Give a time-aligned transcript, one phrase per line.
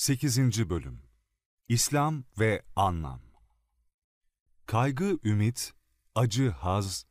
[0.00, 0.70] 8.
[0.70, 1.02] Bölüm
[1.68, 3.20] İslam ve Anlam
[4.66, 5.72] Kaygı, ümit,
[6.14, 7.06] acı, haz,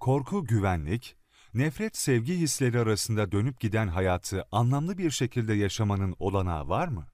[0.00, 1.16] korku, güvenlik,
[1.54, 7.06] nefret, sevgi hisleri arasında dönüp giden hayatı anlamlı bir şekilde yaşamanın olanağı var mı?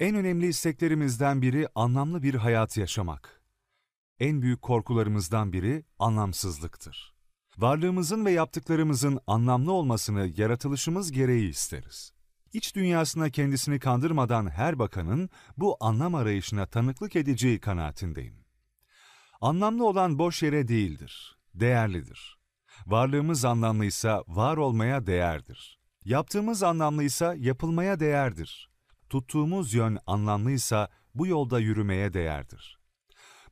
[0.00, 3.42] En önemli isteklerimizden biri anlamlı bir hayat yaşamak.
[4.20, 7.14] En büyük korkularımızdan biri anlamsızlıktır.
[7.58, 12.17] Varlığımızın ve yaptıklarımızın anlamlı olmasını yaratılışımız gereği isteriz.
[12.52, 18.44] İç dünyasına kendisini kandırmadan her bakanın bu anlam arayışına tanıklık edeceği kanaatindeyim.
[19.40, 22.38] Anlamlı olan boş yere değildir, değerlidir.
[22.86, 25.78] Varlığımız anlamlıysa var olmaya değerdir.
[26.04, 28.70] Yaptığımız anlamlıysa yapılmaya değerdir.
[29.10, 32.77] Tuttuğumuz yön anlamlıysa bu yolda yürümeye değerdir.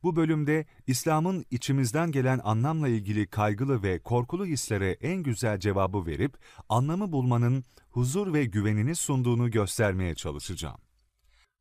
[0.03, 6.37] Bu bölümde İslam'ın içimizden gelen anlamla ilgili kaygılı ve korkulu hislere en güzel cevabı verip
[6.69, 10.77] anlamı bulmanın huzur ve güvenini sunduğunu göstermeye çalışacağım.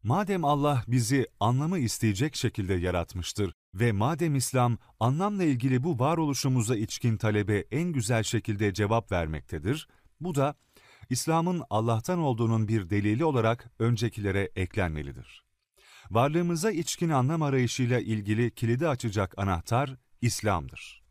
[0.03, 7.17] Madem Allah bizi anlamı isteyecek şekilde yaratmıştır ve madem İslam anlamla ilgili bu varoluşumuza içkin
[7.17, 9.89] talebe en güzel şekilde cevap vermektedir,
[10.21, 10.55] bu da
[11.11, 15.46] İslam'ın Allah'tan olduğunun bir delili olarak öncekilere eklenmelidir.
[16.11, 21.03] Varlığımıza içkin anlam arayışıyla ilgili kilidi açacak anahtar İslam'dır.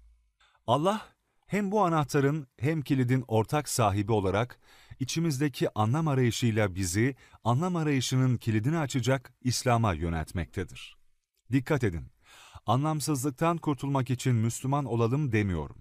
[0.67, 1.15] Allah
[1.47, 4.59] hem bu anahtarın hem kilidin ortak sahibi olarak
[4.99, 10.97] içimizdeki anlam arayışıyla bizi anlam arayışının kilidini açacak İslam'a yöneltmektedir.
[11.51, 12.11] Dikkat edin,
[12.65, 15.77] anlamsızlıktan kurtulmak için Müslüman olalım demiyorum.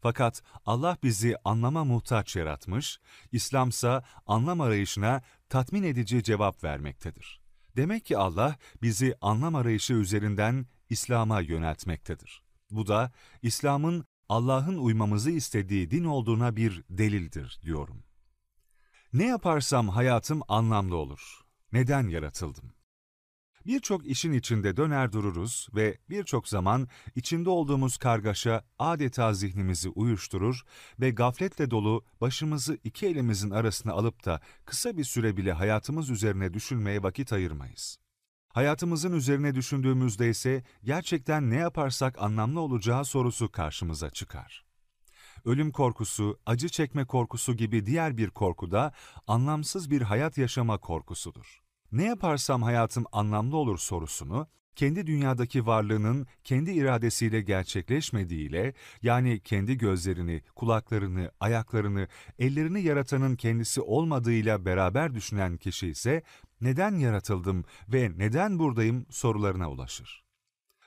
[0.00, 3.00] Fakat Allah bizi anlama muhtaç yaratmış,
[3.32, 7.41] İslamsa anlam arayışına tatmin edici cevap vermektedir.
[7.76, 12.42] Demek ki Allah bizi anlam arayışı üzerinden İslam'a yöneltmektedir.
[12.70, 18.02] Bu da İslam'ın Allah'ın uymamızı istediği din olduğuna bir delildir diyorum.
[19.12, 21.40] Ne yaparsam hayatım anlamlı olur.
[21.72, 22.72] Neden yaratıldım?
[23.66, 30.62] Birçok işin içinde döner dururuz ve birçok zaman içinde olduğumuz kargaşa adeta zihnimizi uyuşturur
[31.00, 36.54] ve gafletle dolu başımızı iki elimizin arasına alıp da kısa bir süre bile hayatımız üzerine
[36.54, 37.98] düşünmeye vakit ayırmayız.
[38.48, 44.64] Hayatımızın üzerine düşündüğümüzde ise gerçekten ne yaparsak anlamlı olacağı sorusu karşımıza çıkar.
[45.44, 48.92] Ölüm korkusu, acı çekme korkusu gibi diğer bir korku da
[49.26, 51.61] anlamsız bir hayat yaşama korkusudur.
[51.92, 60.42] Ne yaparsam hayatım anlamlı olur sorusunu, kendi dünyadaki varlığının kendi iradesiyle gerçekleşmediğiyle, yani kendi gözlerini,
[60.54, 62.08] kulaklarını, ayaklarını,
[62.38, 66.22] ellerini yaratanın kendisi olmadığıyla beraber düşünen kişi ise
[66.60, 70.22] neden yaratıldım ve neden buradayım sorularına ulaşır.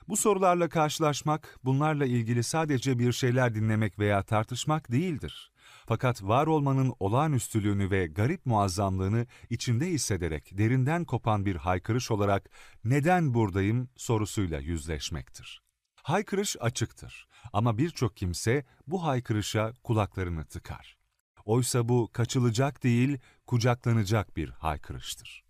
[0.08, 5.52] Bu sorularla karşılaşmak, bunlarla ilgili sadece bir şeyler dinlemek veya tartışmak değildir.
[5.86, 12.50] Fakat var olmanın olağanüstülüğünü ve garip muazzamlığını içinde hissederek derinden kopan bir haykırış olarak
[12.84, 15.62] neden buradayım sorusuyla yüzleşmektir.
[16.02, 20.96] Haykırış açıktır ama birçok kimse bu haykırışa kulaklarını tıkar.
[21.44, 25.44] Oysa bu kaçılacak değil, kucaklanacak bir haykırıştır.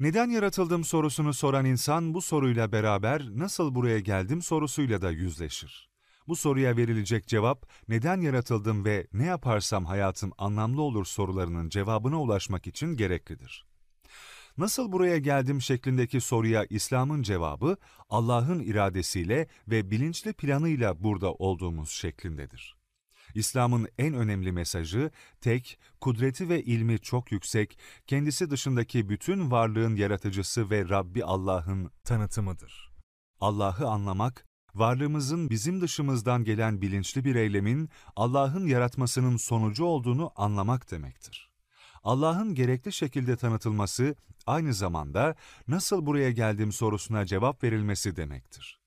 [0.00, 5.89] Neden yaratıldım sorusunu soran insan bu soruyla beraber nasıl buraya geldim sorusuyla da yüzleşir.
[6.28, 12.66] Bu soruya verilecek cevap neden yaratıldım ve ne yaparsam hayatım anlamlı olur sorularının cevabına ulaşmak
[12.66, 13.66] için gereklidir.
[14.58, 17.76] Nasıl buraya geldim şeklindeki soruya İslam'ın cevabı
[18.08, 22.76] Allah'ın iradesiyle ve bilinçli planıyla burada olduğumuz şeklindedir.
[23.34, 25.10] İslam'ın en önemli mesajı
[25.40, 32.90] tek, kudreti ve ilmi çok yüksek, kendisi dışındaki bütün varlığın yaratıcısı ve Rabbi Allah'ın tanıtımıdır.
[33.40, 41.50] Allah'ı anlamak, varlığımızın bizim dışımızdan gelen bilinçli bir eylemin Allah'ın yaratmasının sonucu olduğunu anlamak demektir.
[42.04, 44.14] Allah'ın gerekli şekilde tanıtılması
[44.46, 45.34] aynı zamanda
[45.68, 48.80] nasıl buraya geldim sorusuna cevap verilmesi demektir.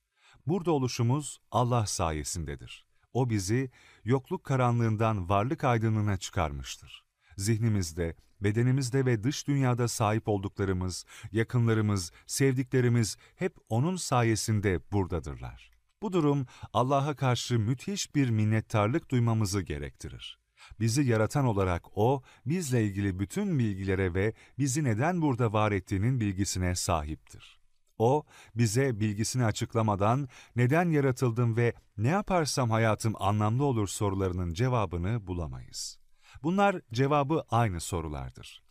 [0.46, 2.86] Burada oluşumuz Allah sayesindedir.
[3.12, 3.70] O bizi
[4.04, 7.04] yokluk karanlığından varlık aydınlığına çıkarmıştır.
[7.36, 15.73] Zihnimizde, bedenimizde ve dış dünyada sahip olduklarımız, yakınlarımız, sevdiklerimiz hep O'nun sayesinde buradadırlar.
[16.04, 20.38] Bu durum Allah'a karşı müthiş bir minnettarlık duymamızı gerektirir.
[20.80, 26.74] Bizi yaratan olarak O, bizle ilgili bütün bilgilere ve bizi neden burada var ettiğinin bilgisine
[26.74, 27.60] sahiptir.
[27.98, 28.24] O,
[28.54, 35.98] bize bilgisini açıklamadan neden yaratıldım ve ne yaparsam hayatım anlamlı olur sorularının cevabını bulamayız.
[36.42, 38.62] Bunlar cevabı aynı sorulardır.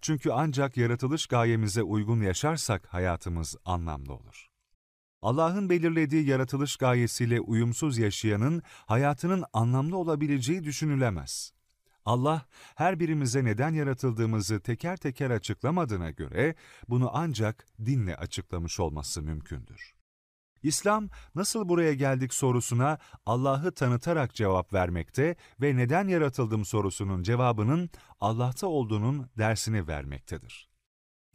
[0.00, 4.51] Çünkü ancak yaratılış gayemize uygun yaşarsak hayatımız anlamlı olur.
[5.22, 11.52] Allah'ın belirlediği yaratılış gayesiyle uyumsuz yaşayanın hayatının anlamlı olabileceği düşünülemez.
[12.04, 16.54] Allah her birimize neden yaratıldığımızı teker teker açıklamadığına göre
[16.88, 19.94] bunu ancak dinle açıklamış olması mümkündür.
[20.62, 27.90] İslam nasıl buraya geldik sorusuna Allah'ı tanıtarak cevap vermekte ve neden yaratıldım sorusunun cevabının
[28.20, 30.71] Allah'ta olduğunun dersini vermektedir.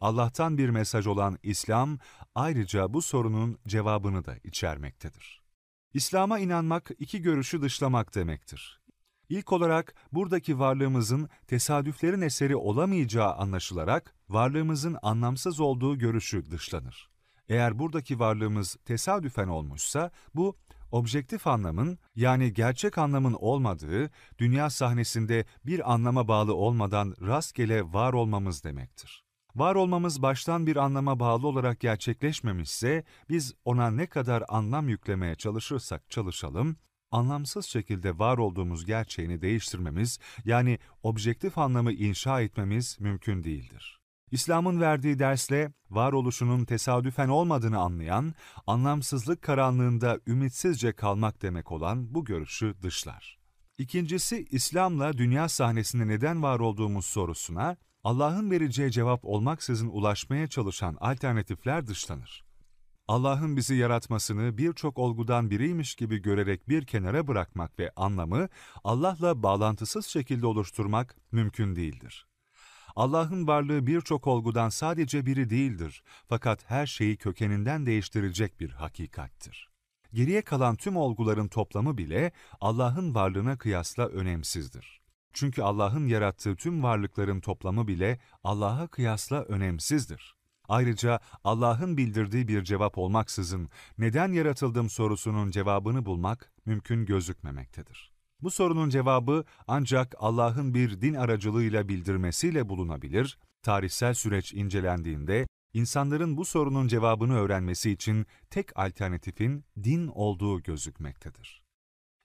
[0.00, 1.98] Allah'tan bir mesaj olan İslam
[2.34, 5.42] ayrıca bu sorunun cevabını da içermektedir.
[5.94, 8.80] İslam'a inanmak iki görüşü dışlamak demektir.
[9.28, 17.10] İlk olarak buradaki varlığımızın tesadüflerin eseri olamayacağı anlaşılarak varlığımızın anlamsız olduğu görüşü dışlanır.
[17.48, 20.56] Eğer buradaki varlığımız tesadüfen olmuşsa bu
[20.90, 28.64] objektif anlamın yani gerçek anlamın olmadığı, dünya sahnesinde bir anlama bağlı olmadan rastgele var olmamız
[28.64, 29.27] demektir.
[29.58, 36.10] Var olmamız baştan bir anlama bağlı olarak gerçekleşmemişse, biz ona ne kadar anlam yüklemeye çalışırsak
[36.10, 36.76] çalışalım,
[37.10, 44.00] anlamsız şekilde var olduğumuz gerçeğini değiştirmemiz, yani objektif anlamı inşa etmemiz mümkün değildir.
[44.30, 48.34] İslam'ın verdiği dersle varoluşunun tesadüfen olmadığını anlayan,
[48.66, 53.38] anlamsızlık karanlığında ümitsizce kalmak demek olan bu görüşü dışlar.
[53.78, 57.76] İkincisi, İslam'la dünya sahnesinde neden var olduğumuz sorusuna,
[58.08, 62.44] Allah'ın vereceği cevap olmaksızın ulaşmaya çalışan alternatifler dışlanır.
[63.08, 68.48] Allah'ın bizi yaratmasını birçok olgudan biriymiş gibi görerek bir kenara bırakmak ve anlamı
[68.84, 72.26] Allah'la bağlantısız şekilde oluşturmak mümkün değildir.
[72.96, 79.68] Allah'ın varlığı birçok olgudan sadece biri değildir fakat her şeyi kökeninden değiştirecek bir hakikattir.
[80.12, 85.07] Geriye kalan tüm olguların toplamı bile Allah'ın varlığına kıyasla önemsizdir.
[85.32, 90.34] Çünkü Allah'ın yarattığı tüm varlıkların toplamı bile Allah'a kıyasla önemsizdir.
[90.68, 98.12] Ayrıca Allah'ın bildirdiği bir cevap olmaksızın neden yaratıldım sorusunun cevabını bulmak mümkün gözükmemektedir.
[98.42, 106.44] Bu sorunun cevabı ancak Allah'ın bir din aracılığıyla bildirmesiyle bulunabilir, tarihsel süreç incelendiğinde insanların bu
[106.44, 111.62] sorunun cevabını öğrenmesi için tek alternatifin din olduğu gözükmektedir.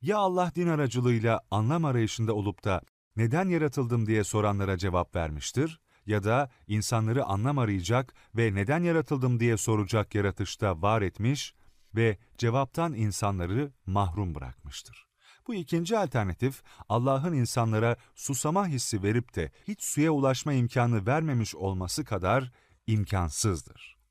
[0.02, 2.82] Ya Allah din aracılığıyla anlam arayışında olup da
[3.16, 9.58] neden yaratıldım diye soranlara cevap vermiştir ya da insanları anlam arayacak ve neden yaratıldım diye
[9.58, 11.54] soracak yaratışta var etmiş
[11.96, 15.08] ve cevaptan insanları mahrum bırakmıştır.
[15.48, 22.06] Bu ikinci alternatif, Allah'ın insanlara susama hissi verip de hiç suya ulaşma imkanı vermemiş olması
[22.06, 22.52] kadar
[22.88, 24.03] imkansızdır.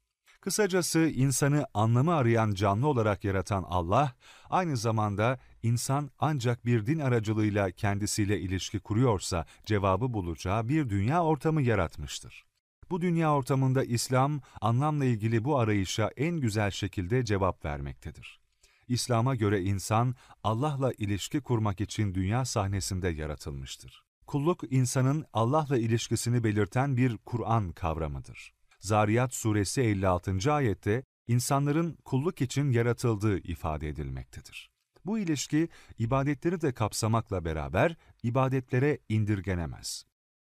[0.43, 4.13] Kısacası insanı anlamı arayan canlı olarak yaratan Allah,
[4.51, 11.63] aynı zamanda insan ancak bir din aracılığıyla kendisiyle ilişki kuruyorsa cevabı bulacağı bir dünya ortamı
[11.63, 12.45] yaratmıştır.
[12.91, 18.41] Bu dünya ortamında İslam, anlamla ilgili bu arayışa en güzel şekilde cevap vermektedir.
[18.89, 24.03] İslam'a göre insan, Allah'la ilişki kurmak için dünya sahnesinde yaratılmıştır.
[24.27, 28.53] Kulluk, insanın Allah'la ilişkisini belirten bir Kur'an kavramıdır.
[28.83, 30.53] Zariyat suresi 56.
[30.53, 34.71] ayette insanların kulluk için yaratıldığı ifade edilmektedir.
[35.05, 35.69] Bu ilişki
[35.99, 40.05] ibadetleri de kapsamakla beraber ibadetlere indirgenemez.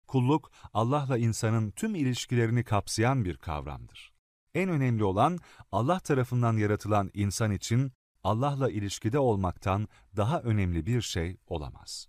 [0.08, 4.14] Kulluk Allah'la insanın tüm ilişkilerini kapsayan bir kavramdır.
[4.56, 5.40] En önemli olan
[5.72, 7.92] Allah tarafından yaratılan insan için
[8.24, 12.08] Allah'la ilişkide olmaktan daha önemli bir şey olamaz.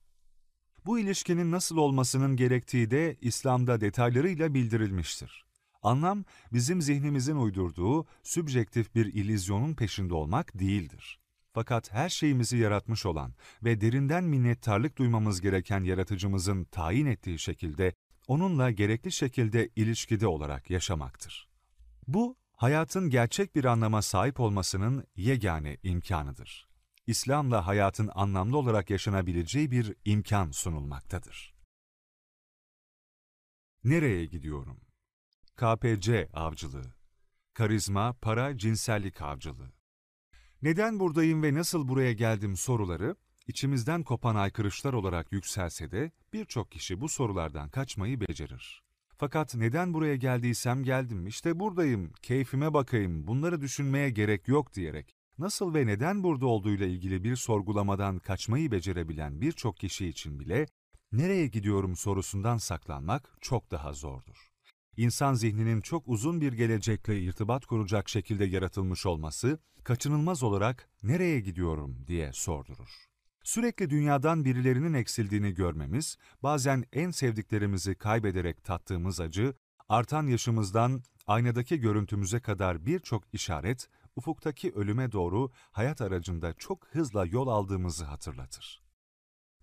[0.87, 5.45] Bu ilişkinin nasıl olmasının gerektiği de İslam'da detaylarıyla bildirilmiştir.
[5.87, 11.21] Anlam, bizim zihnimizin uydurduğu sübjektif bir ilizyonun peşinde olmak değildir.
[11.52, 17.95] Fakat her şeyimizi yaratmış olan ve derinden minnettarlık duymamız gereken yaratıcımızın tayin ettiği şekilde
[18.28, 21.49] onunla gerekli şekilde ilişkide olarak yaşamaktır.
[22.09, 26.69] Bu, hayatın gerçek bir anlama sahip olmasının yegane imkanıdır.
[27.07, 31.55] İslam'la hayatın anlamlı olarak yaşanabileceği bir imkan sunulmaktadır.
[33.85, 34.86] Nereye gidiyorum?
[35.56, 36.94] KPC avcılığı
[37.54, 39.72] Karizma, para, cinsellik avcılığı
[40.62, 47.00] Neden buradayım ve nasıl buraya geldim soruları, içimizden kopan aykırışlar olarak yükselse de birçok kişi
[47.00, 48.82] bu sorulardan kaçmayı becerir.
[49.18, 55.75] Fakat neden buraya geldiysem geldim, işte buradayım, keyfime bakayım, bunları düşünmeye gerek yok diyerek, nasıl
[55.75, 60.66] ve neden burada olduğuyla ilgili bir sorgulamadan kaçmayı becerebilen birçok kişi için bile,
[61.12, 64.46] nereye gidiyorum sorusundan saklanmak çok daha zordur.
[64.97, 72.05] İnsan zihninin çok uzun bir gelecekle irtibat kuracak şekilde yaratılmış olması, kaçınılmaz olarak nereye gidiyorum
[72.07, 73.07] diye sordurur.
[73.43, 79.55] Sürekli dünyadan birilerinin eksildiğini görmemiz, bazen en sevdiklerimizi kaybederek tattığımız acı,
[79.88, 87.49] artan yaşımızdan aynadaki görüntümüze kadar birçok işaret, ufuktaki ölüme doğru hayat aracında çok hızla yol
[87.49, 88.83] aldığımızı hatırlatır.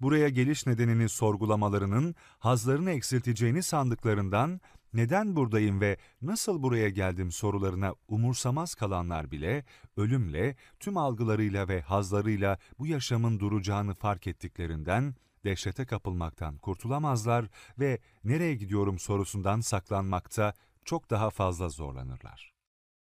[0.01, 4.61] Buraya geliş nedenini sorgulamalarının hazlarını eksilteceğini sandıklarından
[4.93, 9.65] neden buradayım ve nasıl buraya geldim sorularına umursamaz kalanlar bile
[9.97, 17.45] ölümle, tüm algılarıyla ve hazlarıyla bu yaşamın duracağını fark ettiklerinden dehşete kapılmaktan kurtulamazlar
[17.79, 20.53] ve nereye gidiyorum sorusundan saklanmakta
[20.85, 22.53] çok daha fazla zorlanırlar.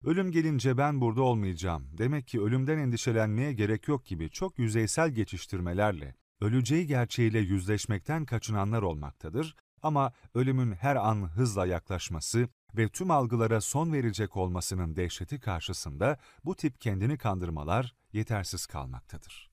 [0.04, 6.16] Ölüm gelince ben burada olmayacağım, demek ki ölümden endişelenmeye gerek yok gibi çok yüzeysel geçiştirmelerle,
[6.42, 13.94] öleceği gerçeğiyle yüzleşmekten kaçınanlar olmaktadır ama ölümün her an hızla yaklaşması ve tüm algılara son
[13.94, 19.50] verecek olmasının dehşeti karşısında bu tip kendini kandırmalar yetersiz kalmaktadır.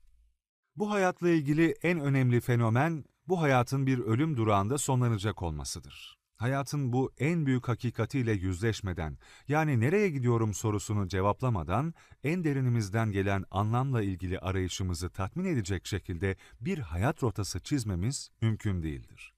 [0.76, 6.18] Bu hayatla ilgili en önemli fenomen, bu hayatın bir ölüm durağında sonlanacak olmasıdır.
[6.36, 9.18] Hayatın bu en büyük hakikatiyle yüzleşmeden,
[9.48, 16.78] yani nereye gidiyorum sorusunu cevaplamadan, en derinimizden gelen anlamla ilgili arayışımızı tatmin edecek şekilde bir
[16.78, 19.35] hayat rotası çizmemiz mümkün değildir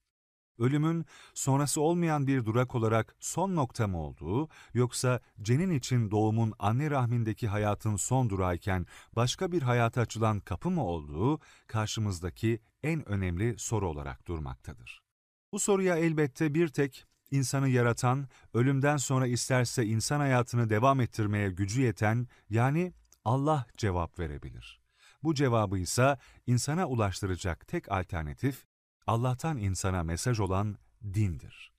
[0.59, 6.91] ölümün sonrası olmayan bir durak olarak son nokta mı olduğu, yoksa cenin için doğumun anne
[6.91, 13.89] rahmindeki hayatın son durağıyken başka bir hayata açılan kapı mı olduğu karşımızdaki en önemli soru
[13.89, 15.03] olarak durmaktadır.
[15.53, 21.83] Bu soruya elbette bir tek insanı yaratan, ölümden sonra isterse insan hayatını devam ettirmeye gücü
[21.83, 22.93] yeten yani
[23.25, 24.81] Allah cevap verebilir.
[25.23, 28.68] Bu cevabı ise insana ulaştıracak tek alternatif
[29.09, 30.79] Allah'tan insana mesaj olan
[31.15, 31.73] dindir.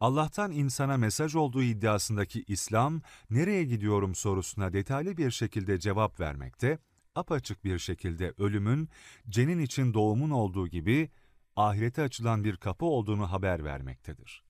[0.00, 6.78] Allah'tan insana mesaj olduğu iddiasındaki İslam, nereye gidiyorum sorusuna detaylı bir şekilde cevap vermekte,
[7.14, 8.88] apaçık bir şekilde ölümün,
[9.28, 11.10] cenin için doğumun olduğu gibi,
[11.56, 14.44] ahirete açılan bir kapı olduğunu haber vermektedir.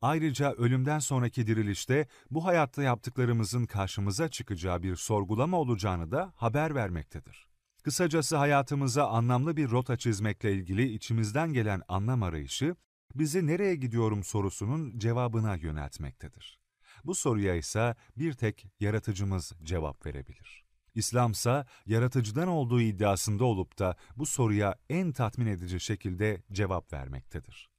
[0.00, 7.51] Ayrıca ölümden sonraki dirilişte bu hayatta yaptıklarımızın karşımıza çıkacağı bir sorgulama olacağını da haber vermektedir.
[7.82, 12.76] Kısacası hayatımıza anlamlı bir rota çizmekle ilgili içimizden gelen anlam arayışı,
[13.14, 16.58] bizi nereye gidiyorum sorusunun cevabına yöneltmektedir.
[17.04, 20.64] Bu soruya ise bir tek yaratıcımız cevap verebilir.
[20.94, 27.70] İslamsa yaratıcıdan olduğu iddiasında olup da bu soruya en tatmin edici şekilde cevap vermektedir.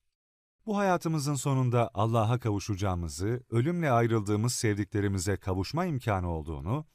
[0.65, 6.85] Bu hayatımızın sonunda Allah'a kavuşacağımızı, ölümle ayrıldığımız sevdiklerimize kavuşma imkanı olduğunu,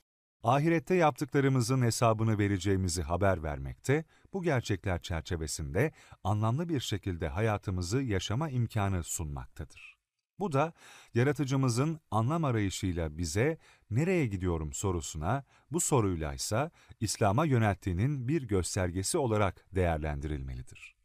[0.49, 5.93] ahirette yaptıklarımızın hesabını vereceğimizi haber vermekte, bu gerçekler çerçevesinde
[6.25, 9.99] anlamlı bir şekilde hayatımızı yaşama imkanı sunmaktadır.
[10.38, 10.73] Bu da
[11.14, 13.59] yaratıcımızın anlam arayışıyla bize
[13.90, 20.98] nereye gidiyorum sorusuna, bu soruyla ise İslam'a yönelttiğinin bir göstergesi olarak değerlendirilmelidir.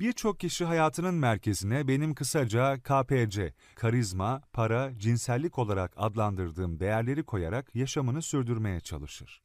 [0.00, 8.22] Birçok kişi hayatının merkezine benim kısaca KPC, karizma, para, cinsellik olarak adlandırdığım değerleri koyarak yaşamını
[8.22, 9.42] sürdürmeye çalışır.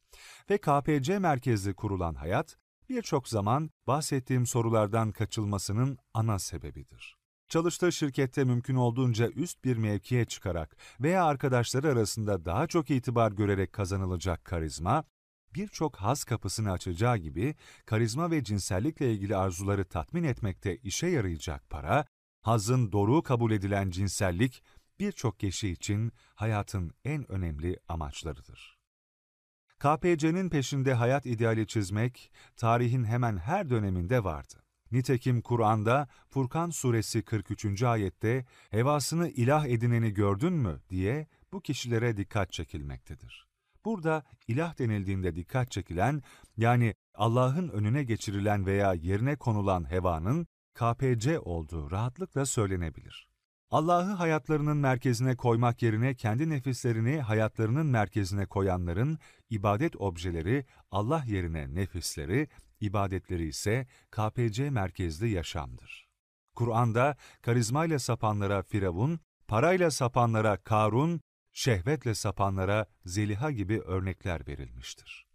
[0.50, 2.56] Ve KPC merkezli kurulan hayat,
[2.88, 7.16] birçok zaman bahsettiğim sorulardan kaçılmasının ana sebebidir.
[7.48, 13.72] Çalıştığı şirkette mümkün olduğunca üst bir mevkiye çıkarak veya arkadaşları arasında daha çok itibar görerek
[13.72, 15.04] kazanılacak karizma,
[15.54, 17.54] birçok haz kapısını açacağı gibi
[17.86, 22.06] karizma ve cinsellikle ilgili arzuları tatmin etmekte işe yarayacak para,
[22.42, 24.62] hazın doruğu kabul edilen cinsellik
[25.00, 28.78] birçok kişi için hayatın en önemli amaçlarıdır.
[29.78, 34.62] KPC'nin peşinde hayat ideali çizmek, tarihin hemen her döneminde vardı.
[34.92, 37.82] Nitekim Kur'an'da Furkan suresi 43.
[37.82, 43.51] ayette hevasını ilah edineni gördün mü diye bu kişilere dikkat çekilmektedir.
[43.84, 46.22] Burada ilah denildiğinde dikkat çekilen,
[46.56, 53.28] yani Allah'ın önüne geçirilen veya yerine konulan hevanın KPC olduğu rahatlıkla söylenebilir.
[53.70, 59.18] Allah'ı hayatlarının merkezine koymak yerine kendi nefislerini hayatlarının merkezine koyanların
[59.50, 62.48] ibadet objeleri Allah yerine nefisleri,
[62.80, 66.08] ibadetleri ise KPC merkezli yaşamdır.
[66.54, 71.20] Kur'an'da karizmayla sapanlara Firavun, parayla sapanlara Karun,
[71.52, 75.26] şehvetle sapanlara Zeliha gibi örnekler verilmiştir.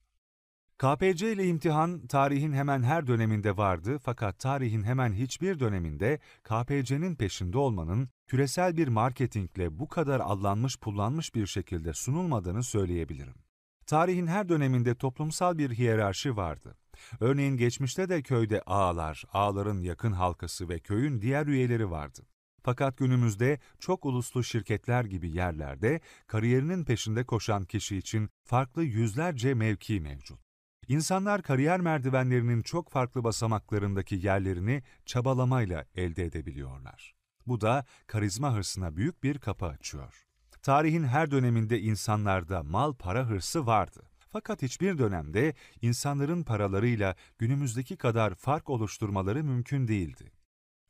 [0.77, 7.57] KPC ile imtihan tarihin hemen her döneminde vardı fakat tarihin hemen hiçbir döneminde KPC'nin peşinde
[7.57, 13.35] olmanın küresel bir marketingle bu kadar allanmış pullanmış bir şekilde sunulmadığını söyleyebilirim.
[13.85, 16.77] Tarihin her döneminde toplumsal bir hiyerarşi vardı.
[17.19, 22.21] Örneğin geçmişte de köyde ağalar, ağaların yakın halkası ve köyün diğer üyeleri vardı.
[22.67, 29.99] Fakat günümüzde çok uluslu şirketler gibi yerlerde kariyerinin peşinde koşan kişi için farklı yüzlerce mevki
[29.99, 30.39] mevcut.
[30.87, 37.15] İnsanlar kariyer merdivenlerinin çok farklı basamaklarındaki yerlerini çabalamayla elde edebiliyorlar.
[37.45, 40.25] Bu da karizma hırsına büyük bir kapı açıyor.
[40.61, 44.09] Tarihin her döneminde insanlarda mal para hırsı vardı.
[44.29, 50.36] Fakat hiçbir dönemde insanların paralarıyla günümüzdeki kadar fark oluşturmaları mümkün değildi.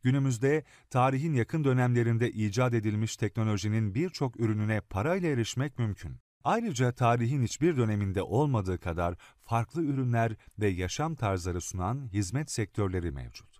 [0.04, 6.18] Günümüzde tarihin yakın dönemlerinde icat edilmiş teknolojinin birçok ürününe parayla erişmek mümkün.
[6.44, 13.58] Ayrıca tarihin hiçbir döneminde olmadığı kadar farklı ürünler ve yaşam tarzları sunan hizmet sektörleri mevcut.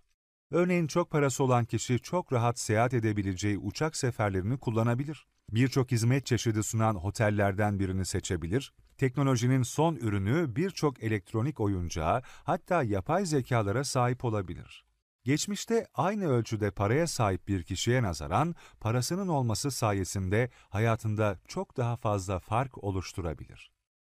[0.50, 5.26] Örneğin çok parası olan kişi çok rahat seyahat edebileceği uçak seferlerini kullanabilir.
[5.50, 8.72] Birçok hizmet çeşidi sunan otellerden birini seçebilir.
[8.96, 14.87] Teknolojinin son ürünü birçok elektronik oyuncağa hatta yapay zekalara sahip olabilir.
[15.28, 22.38] Geçmişte aynı ölçüde paraya sahip bir kişiye nazaran parasının olması sayesinde hayatında çok daha fazla
[22.38, 23.72] fark oluşturabilir.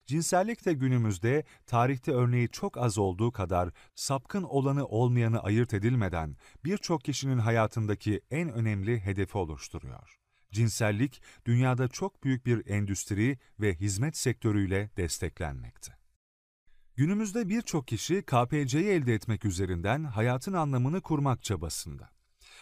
[0.05, 7.03] Cinsellik de günümüzde tarihte örneği çok az olduğu kadar sapkın olanı olmayanı ayırt edilmeden birçok
[7.03, 10.19] kişinin hayatındaki en önemli hedefi oluşturuyor.
[10.51, 15.98] Cinsellik dünyada çok büyük bir endüstri ve hizmet sektörüyle desteklenmekte.
[16.99, 22.09] Günümüzde birçok kişi KPC'yi elde etmek üzerinden hayatın anlamını kurmak çabasında.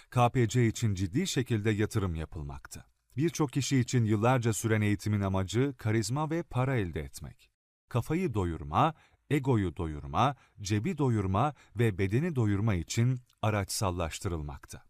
[0.10, 2.86] KPC için ciddi şekilde yatırım yapılmakta.
[3.16, 7.50] Birçok kişi için yıllarca süren eğitimin amacı karizma ve para elde etmek.
[7.90, 8.94] Kafayı doyurma,
[9.30, 14.84] egoyu doyurma, cebi doyurma ve bedeni doyurma için araçsallaştırılmakta.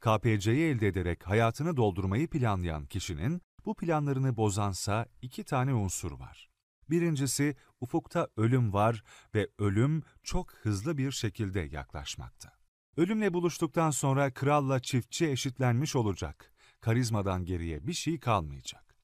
[0.00, 6.51] KPC'yi elde ederek hayatını doldurmayı planlayan kişinin bu planlarını bozansa iki tane unsur var.
[6.92, 9.02] Birincisi, ufukta ölüm var
[9.34, 12.52] ve ölüm çok hızlı bir şekilde yaklaşmakta.
[12.96, 16.52] Ölümle buluştuktan sonra kralla çiftçi eşitlenmiş olacak.
[16.80, 18.96] Karizmadan geriye bir şey kalmayacak.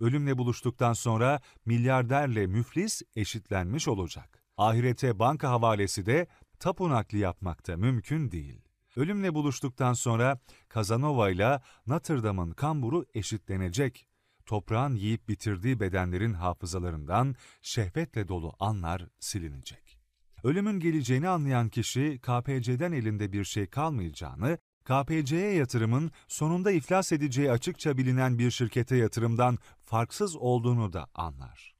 [0.00, 4.44] Ölümle buluştuktan sonra milyarderle müflis eşitlenmiş olacak.
[4.56, 6.26] Ahirete banka havalesi de
[6.58, 8.60] tapu nakli yapmakta mümkün değil.
[8.96, 14.11] Ölümle buluştuktan sonra Kazanova ile Notre Dame'ın kamburu eşitlenecek
[14.46, 19.98] toprağın yiyip bitirdiği bedenlerin hafızalarından şehvetle dolu anlar silinecek.
[20.44, 27.98] Ölümün geleceğini anlayan kişi KPC'den elinde bir şey kalmayacağını, KPC'ye yatırımın sonunda iflas edeceği açıkça
[27.98, 31.74] bilinen bir şirkete yatırımdan farksız olduğunu da anlar.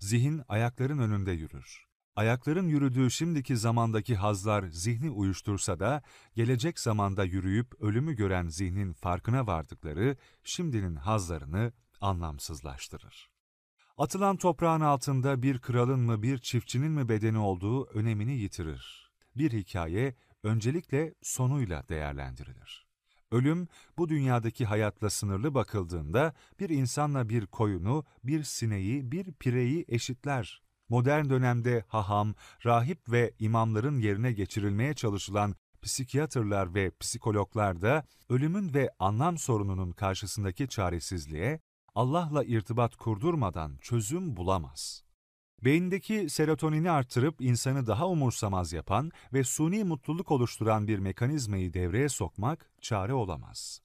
[0.00, 1.84] Zihin ayakların önünde yürür.
[2.16, 6.02] Ayakların yürüdüğü şimdiki zamandaki hazlar zihni uyuştursa da,
[6.34, 11.72] gelecek zamanda yürüyüp ölümü gören zihnin farkına vardıkları şimdinin hazlarını
[12.04, 13.30] anlamsızlaştırır.
[13.96, 19.12] Atılan toprağın altında bir kralın mı bir çiftçinin mi bedeni olduğu önemini yitirir.
[19.36, 22.86] Bir hikaye öncelikle sonuyla değerlendirilir.
[23.30, 30.62] Ölüm, bu dünyadaki hayatla sınırlı bakıldığında bir insanla bir koyunu, bir sineği, bir pireyi eşitler.
[30.88, 38.90] Modern dönemde haham, rahip ve imamların yerine geçirilmeye çalışılan psikiyatrlar ve psikologlar da ölümün ve
[38.98, 41.60] anlam sorununun karşısındaki çaresizliğe,
[41.94, 45.04] Allah'la irtibat kurdurmadan çözüm bulamaz.
[45.64, 52.70] Beyindeki serotonini arttırıp insanı daha umursamaz yapan ve suni mutluluk oluşturan bir mekanizmayı devreye sokmak
[52.80, 53.80] çare olamaz.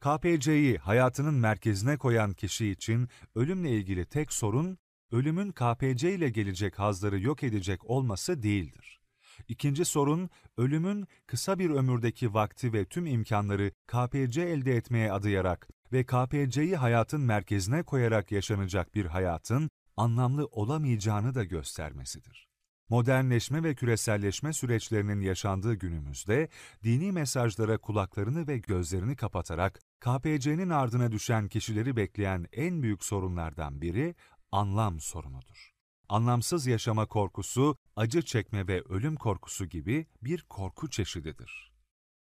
[0.00, 4.78] KPC'yi hayatının merkezine koyan kişi için ölümle ilgili tek sorun,
[5.12, 9.00] ölümün KPC ile gelecek hazları yok edecek olması değildir.
[9.48, 16.04] İkinci sorun, ölümün kısa bir ömürdeki vakti ve tüm imkanları KPC elde etmeye adayarak ve
[16.04, 22.48] KPC'yi hayatın merkezine koyarak yaşanacak bir hayatın anlamlı olamayacağını da göstermesidir.
[22.88, 26.48] Modernleşme ve küreselleşme süreçlerinin yaşandığı günümüzde
[26.84, 34.14] dini mesajlara kulaklarını ve gözlerini kapatarak KPC'nin ardına düşen kişileri bekleyen en büyük sorunlardan biri
[34.52, 35.72] anlam sorunudur.
[36.08, 41.71] Anlamsız yaşama korkusu, acı çekme ve ölüm korkusu gibi bir korku çeşididir.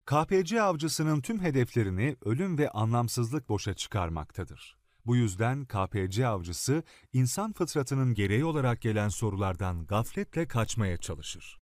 [0.09, 4.77] KPC avcısının tüm hedeflerini ölüm ve anlamsızlık boşa çıkarmaktadır.
[5.07, 11.59] Bu yüzden KPC avcısı, insan fıtratının gereği olarak gelen sorulardan gafletle kaçmaya çalışır.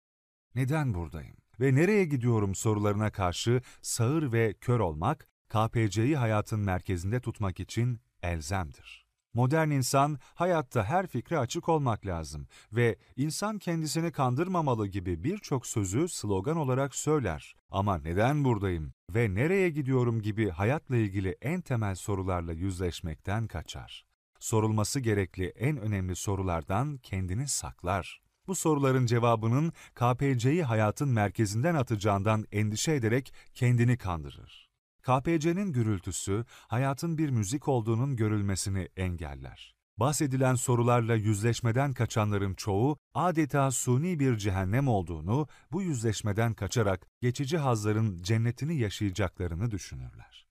[0.54, 7.60] Neden buradayım ve nereye gidiyorum sorularına karşı sağır ve kör olmak, KPC'yi hayatın merkezinde tutmak
[7.60, 9.01] için elzemdir.
[9.34, 16.08] Modern insan hayatta her fikre açık olmak lazım ve insan kendisini kandırmamalı gibi birçok sözü
[16.08, 17.54] slogan olarak söyler.
[17.70, 24.04] Ama neden buradayım ve nereye gidiyorum gibi hayatla ilgili en temel sorularla yüzleşmekten kaçar.
[24.40, 28.22] Sorulması gerekli en önemli sorulardan kendini saklar.
[28.46, 34.71] Bu soruların cevabının KPC'yi hayatın merkezinden atacağından endişe ederek kendini kandırır.
[35.02, 39.74] KPC'nin gürültüsü, hayatın bir müzik olduğunun görülmesini engeller.
[39.96, 48.22] Bahsedilen sorularla yüzleşmeden kaçanların çoğu, adeta suni bir cehennem olduğunu, bu yüzleşmeden kaçarak geçici hazların
[48.22, 50.46] cennetini yaşayacaklarını düşünürler.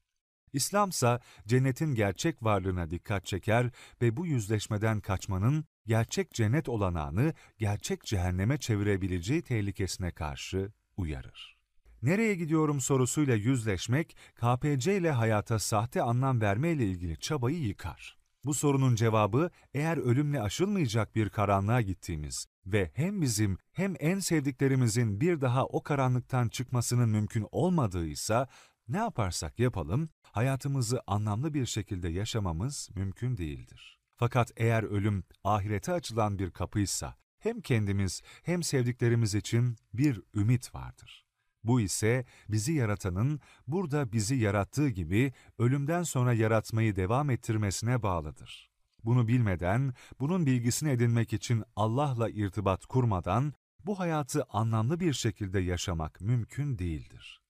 [0.53, 3.69] İslamsa cennetin gerçek varlığına dikkat çeker
[4.01, 11.60] ve bu yüzleşmeden kaçmanın gerçek cennet olanağını gerçek cehenneme çevirebileceği tehlikesine karşı uyarır.
[12.03, 18.17] Nereye gidiyorum sorusuyla yüzleşmek, KPC ile hayata sahte anlam verme ile ilgili çabayı yıkar.
[18.45, 25.21] Bu sorunun cevabı eğer ölümle aşılmayacak bir karanlığa gittiğimiz ve hem bizim hem en sevdiklerimizin
[25.21, 28.47] bir daha o karanlıktan çıkmasının mümkün olmadığıysa
[28.87, 33.99] ne yaparsak yapalım hayatımızı anlamlı bir şekilde yaşamamız mümkün değildir.
[34.15, 41.30] Fakat eğer ölüm ahirete açılan bir kapıysa hem kendimiz hem sevdiklerimiz için bir ümit vardır.
[41.63, 48.71] Bu ise bizi yaratanın burada bizi yarattığı gibi ölümden sonra yaratmayı devam ettirmesine bağlıdır.
[49.03, 53.53] Bunu bilmeden, bunun bilgisini edinmek için Allah'la irtibat kurmadan
[53.85, 57.41] bu hayatı anlamlı bir şekilde yaşamak mümkün değildir.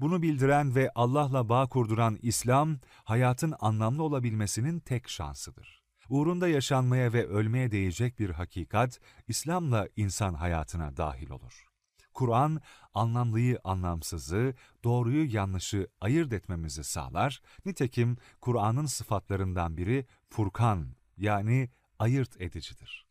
[0.00, 5.82] Bunu bildiren ve Allah'la bağ kurduran İslam, hayatın anlamlı olabilmesinin tek şansıdır.
[6.08, 11.69] Uğrunda yaşanmaya ve ölmeye değecek bir hakikat, İslam'la insan hayatına dahil olur.
[12.14, 12.60] Kur'an,
[12.94, 17.42] anlamlıyı anlamsızı, doğruyu yanlışı ayırt etmemizi sağlar.
[17.66, 23.06] Nitekim Kur'an'ın sıfatlarından biri Furkan yani ayırt edicidir.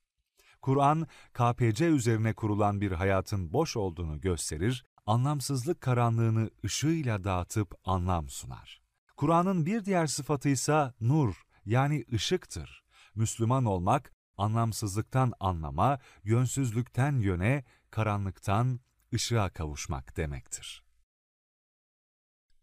[0.61, 8.81] Kur'an, KPC üzerine kurulan bir hayatın boş olduğunu gösterir, anlamsızlık karanlığını ışığıyla dağıtıp anlam sunar.
[9.17, 12.83] Kur'an'ın bir diğer sıfatı ise nur yani ışıktır.
[13.15, 18.79] Müslüman olmak, anlamsızlıktan anlama, yönsüzlükten yöne, karanlıktan
[19.13, 20.83] ışığa kavuşmak demektir.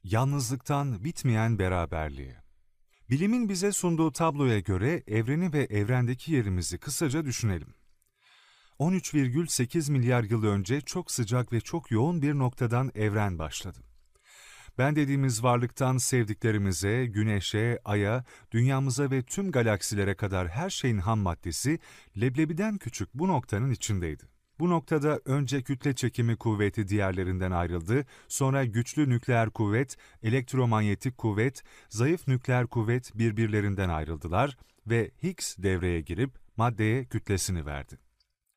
[0.03, 2.37] Yalnızlıktan bitmeyen beraberliği
[3.11, 7.75] Bilimin bize sunduğu tabloya göre evreni ve evrendeki yerimizi kısaca düşünelim.
[8.79, 13.79] 13,8 milyar yıl önce çok sıcak ve çok yoğun bir noktadan evren başladı.
[14.79, 21.79] Ben dediğimiz varlıktan sevdiklerimize, güneşe, aya, dünyamıza ve tüm galaksilere kadar her şeyin ham maddesi
[22.21, 24.36] leblebiden küçük bu noktanın içindeydi.
[24.59, 32.29] Bu noktada önce kütle çekimi kuvveti diğerlerinden ayrıldı, sonra güçlü nükleer kuvvet, elektromanyetik kuvvet, zayıf
[32.29, 37.99] nükleer kuvvet birbirlerinden ayrıldılar ve Higgs devreye girip maddeye kütlesini verdi.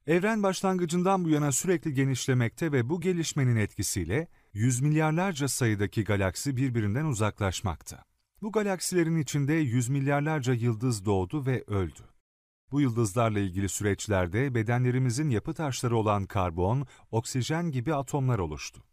[0.07, 7.05] Evren başlangıcından bu yana sürekli genişlemekte ve bu gelişmenin etkisiyle yüz milyarlarca sayıdaki galaksi birbirinden
[7.05, 8.03] uzaklaşmakta.
[8.41, 12.08] Bu galaksilerin içinde yüz milyarlarca yıldız doğdu ve öldü.
[12.71, 18.83] Bu yıldızlarla ilgili süreçlerde bedenlerimizin yapı taşları olan karbon, oksijen gibi atomlar oluştu.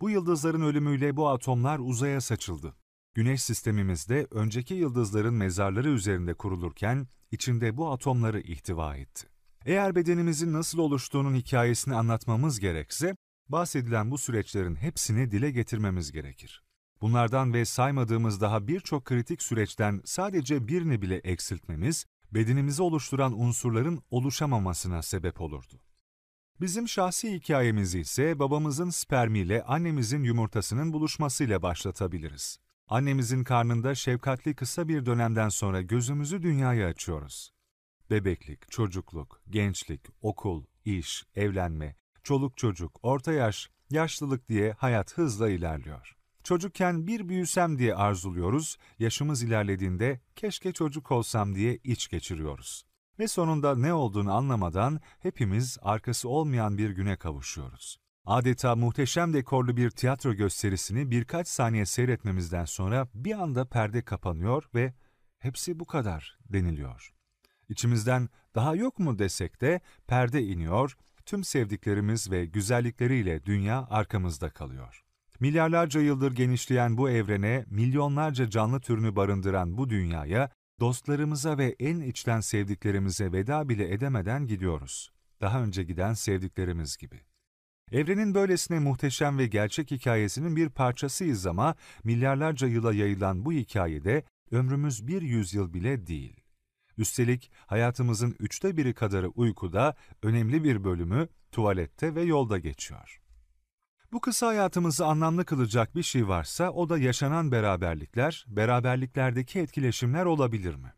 [0.00, 2.74] Bu yıldızların ölümüyle bu atomlar uzaya saçıldı.
[3.14, 9.28] Güneş sistemimizde önceki yıldızların mezarları üzerinde kurulurken içinde bu atomları ihtiva etti.
[9.66, 13.16] Eğer bedenimizin nasıl oluştuğunun hikayesini anlatmamız gerekse,
[13.48, 16.62] bahsedilen bu süreçlerin hepsini dile getirmemiz gerekir.
[17.00, 25.02] Bunlardan ve saymadığımız daha birçok kritik süreçten sadece birini bile eksiltmemiz, bedenimizi oluşturan unsurların oluşamamasına
[25.02, 25.80] sebep olurdu.
[26.60, 32.58] Bizim şahsi hikayemizi ise babamızın spermiyle annemizin yumurtasının buluşmasıyla başlatabiliriz.
[32.88, 37.50] Annemizin karnında şefkatli kısa bir dönemden sonra gözümüzü dünyaya açıyoruz.
[38.10, 46.16] Bebeklik, çocukluk, gençlik, okul, iş, evlenme, çoluk çocuk, orta yaş, yaşlılık diye hayat hızla ilerliyor.
[46.44, 52.84] Çocukken bir büyüsem diye arzuluyoruz, yaşımız ilerlediğinde keşke çocuk olsam diye iç geçiriyoruz.
[53.18, 57.96] Ve sonunda ne olduğunu anlamadan hepimiz arkası olmayan bir güne kavuşuyoruz.
[58.26, 64.94] Adeta muhteşem dekorlu bir tiyatro gösterisini birkaç saniye seyretmemizden sonra bir anda perde kapanıyor ve
[65.38, 67.14] hepsi bu kadar deniliyor.
[67.68, 75.03] İçimizden daha yok mu desek de perde iniyor, tüm sevdiklerimiz ve güzellikleriyle dünya arkamızda kalıyor.
[75.40, 82.40] Milyarlarca yıldır genişleyen bu evrene, milyonlarca canlı türünü barındıran bu dünyaya, dostlarımıza ve en içten
[82.40, 85.10] sevdiklerimize veda bile edemeden gidiyoruz.
[85.40, 87.20] Daha önce giden sevdiklerimiz gibi.
[87.92, 95.06] Evrenin böylesine muhteşem ve gerçek hikayesinin bir parçasıyız ama milyarlarca yıla yayılan bu hikayede ömrümüz
[95.06, 96.40] bir yüzyıl bile değil.
[96.98, 103.23] Üstelik hayatımızın üçte biri kadarı uykuda, önemli bir bölümü tuvalette ve yolda geçiyor.
[104.14, 110.74] Bu kısa hayatımızı anlamlı kılacak bir şey varsa o da yaşanan beraberlikler, beraberliklerdeki etkileşimler olabilir
[110.74, 110.92] mi?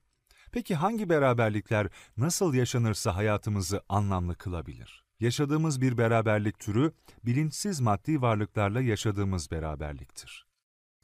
[0.53, 5.05] Peki hangi beraberlikler nasıl yaşanırsa hayatımızı anlamlı kılabilir?
[5.21, 6.93] Yaşadığımız bir beraberlik türü
[7.25, 10.47] bilinçsiz maddi varlıklarla yaşadığımız beraberliktir.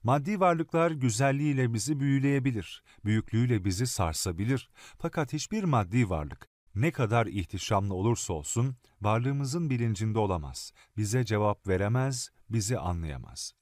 [0.03, 4.71] Maddi varlıklar güzelliğiyle bizi büyüleyebilir, büyüklüğüyle bizi sarsabilir.
[4.99, 12.31] Fakat hiçbir maddi varlık ne kadar ihtişamlı olursa olsun varlığımızın bilincinde olamaz, bize cevap veremez,
[12.51, 13.53] bizi anlayamaz.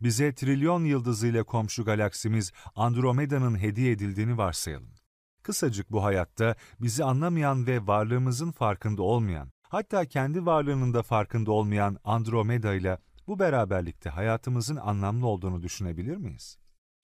[0.00, 4.94] Bize trilyon yıldızıyla komşu galaksimiz Andromeda'nın hediye edildiğini varsayalım.
[5.42, 11.98] Kısacık bu hayatta bizi anlamayan ve varlığımızın farkında olmayan, hatta kendi varlığının da farkında olmayan
[12.04, 16.58] Andromeda ile bu beraberlikte hayatımızın anlamlı olduğunu düşünebilir miyiz?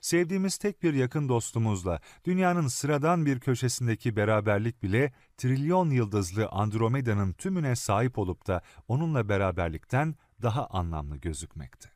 [0.04, 7.76] Sevdiğimiz tek bir yakın dostumuzla dünyanın sıradan bir köşesindeki beraberlik bile trilyon yıldızlı Andromeda'nın tümüne
[7.76, 11.88] sahip olup da onunla beraberlikten daha anlamlı gözükmekte.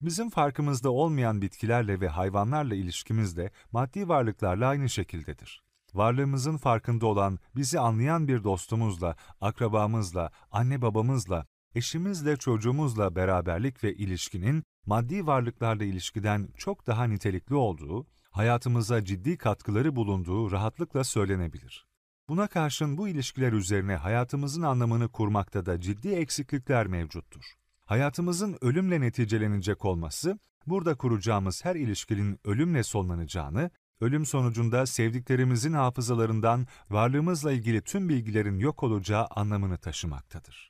[0.00, 5.62] Bizim farkımızda olmayan bitkilerle ve hayvanlarla ilişkimiz de maddi varlıklarla aynı şekildedir.
[5.94, 14.64] Varlığımızın farkında olan, bizi anlayan bir dostumuzla, akrabamızla, anne babamızla, eşimizle, çocuğumuzla beraberlik ve ilişkinin
[14.86, 21.86] maddi varlıklarla ilişkiden çok daha nitelikli olduğu, hayatımıza ciddi katkıları bulunduğu rahatlıkla söylenebilir.
[22.28, 27.44] Buna karşın bu ilişkiler üzerine hayatımızın anlamını kurmakta da ciddi eksiklikler mevcuttur.
[27.86, 37.52] Hayatımızın ölümle neticelenecek olması, burada kuracağımız her ilişkinin ölümle sonlanacağını, ölüm sonucunda sevdiklerimizin hafızalarından varlığımızla
[37.52, 40.69] ilgili tüm bilgilerin yok olacağı anlamını taşımaktadır.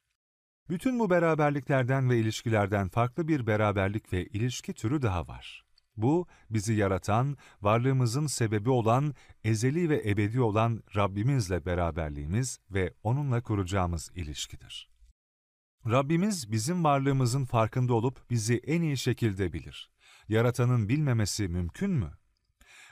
[0.71, 5.65] Bütün bu beraberliklerden ve ilişkilerden farklı bir beraberlik ve ilişki türü daha var.
[5.97, 14.11] Bu, bizi yaratan, varlığımızın sebebi olan, ezeli ve ebedi olan Rabbimizle beraberliğimiz ve onunla kuracağımız
[14.15, 14.91] ilişkidir.
[15.87, 19.91] Rabbimiz bizim varlığımızın farkında olup bizi en iyi şekilde bilir.
[20.29, 22.13] Yaratanın bilmemesi mümkün mü?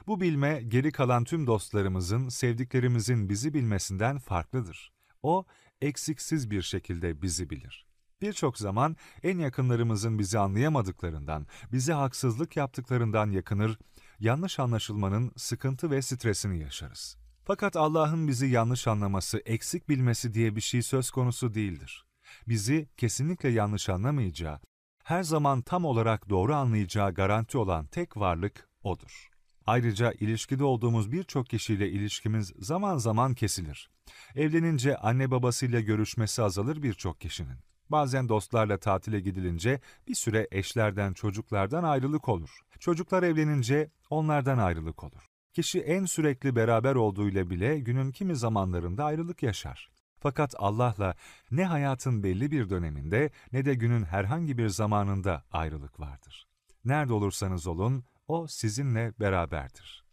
[0.06, 4.97] Bu bilme geri kalan tüm dostlarımızın, sevdiklerimizin bizi bilmesinden farklıdır.
[5.28, 5.44] O,
[5.80, 7.86] eksiksiz bir şekilde bizi bilir.
[8.22, 13.78] Birçok zaman en yakınlarımızın bizi anlayamadıklarından, bize haksızlık yaptıklarından yakınır,
[14.20, 17.16] yanlış anlaşılmanın sıkıntı ve stresini yaşarız.
[17.44, 22.04] Fakat Allah'ın bizi yanlış anlaması, eksik bilmesi diye bir şey söz konusu değildir.
[22.48, 24.60] Bizi kesinlikle yanlış anlamayacağı,
[25.04, 29.27] her zaman tam olarak doğru anlayacağı garanti olan tek varlık O'dur.
[29.68, 33.90] Ayrıca ilişkide olduğumuz birçok kişiyle ilişkimiz zaman zaman kesilir.
[34.34, 37.58] Evlenince anne babasıyla görüşmesi azalır birçok kişinin.
[37.90, 42.60] Bazen dostlarla tatile gidilince bir süre eşlerden, çocuklardan ayrılık olur.
[42.80, 45.26] Çocuklar evlenince onlardan ayrılık olur.
[45.52, 49.90] Kişi en sürekli beraber olduğuyla bile günün kimi zamanlarında ayrılık yaşar.
[50.20, 51.14] Fakat Allah'la
[51.50, 56.46] ne hayatın belli bir döneminde ne de günün herhangi bir zamanında ayrılık vardır.
[56.84, 60.04] Nerede olursanız olun, O sizinle beraberdir.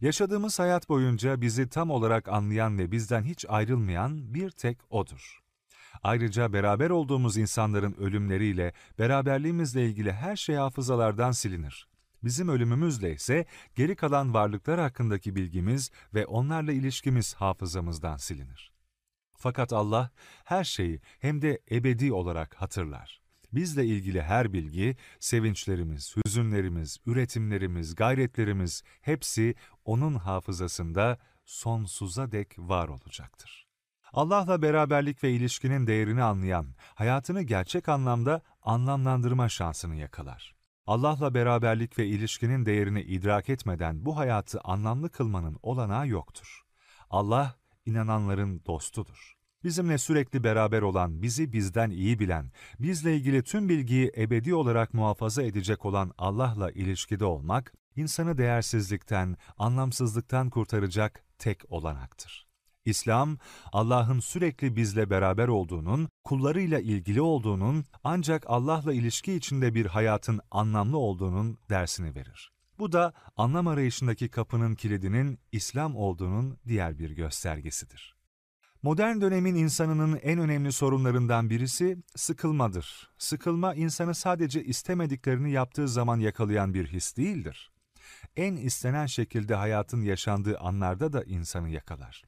[0.00, 5.40] Yaşadığımız hayat boyunca bizi tam olarak anlayan ve bizden hiç ayrılmayan bir tek O'dur.
[6.02, 11.88] Ayrıca beraber olduğumuz insanların ölümleriyle, beraberliğimizle ilgili her şey hafızalardan silinir.
[12.24, 18.72] Bizim ölümümüzle ise geri kalan varlıklar hakkındaki bilgimiz ve onlarla ilişkimiz hafızamızdan silinir.
[19.38, 20.10] Fakat Allah
[20.44, 23.25] her şeyi hem de ebedi olarak hatırlar.
[23.56, 33.66] Bizle ilgili her bilgi, sevinçlerimiz, hüzünlerimiz, üretimlerimiz, gayretlerimiz hepsi O'nun hafızasında sonsuza dek var olacaktır.
[34.12, 40.56] Allah'la beraberlik ve ilişkinin değerini anlayan, hayatını gerçek anlamda anlamlandırma şansını yakalar.
[40.86, 46.62] Allah'la beraberlik ve ilişkinin değerini idrak etmeden bu hayatı anlamlı kılmanın olanağı yoktur.
[47.10, 47.54] Allah,
[47.86, 49.35] inananların dostudur.
[49.64, 55.42] Bizimle sürekli beraber olan, bizi bizden iyi bilen, bizle ilgili tüm bilgiyi ebedi olarak muhafaza
[55.42, 62.46] edecek olan Allah'la ilişkide olmak, insanı değersizlikten, anlamsızlıktan kurtaracak tek olanaktır.
[62.84, 63.38] İslam,
[63.72, 70.98] Allah'ın sürekli bizle beraber olduğunun, kullarıyla ilgili olduğunun, ancak Allah'la ilişki içinde bir hayatın anlamlı
[70.98, 72.52] olduğunun dersini verir.
[72.78, 78.15] Bu da anlam arayışındaki kapının kilidinin İslam olduğunun diğer bir göstergesidir.
[78.86, 83.10] Modern dönemin insanının en önemli sorunlarından birisi sıkılmadır.
[83.18, 87.72] Sıkılma insanı sadece istemediklerini yaptığı zaman yakalayan bir his değildir.
[88.36, 92.22] En istenen şekilde hayatın yaşandığı anlarda da insanı yakalar.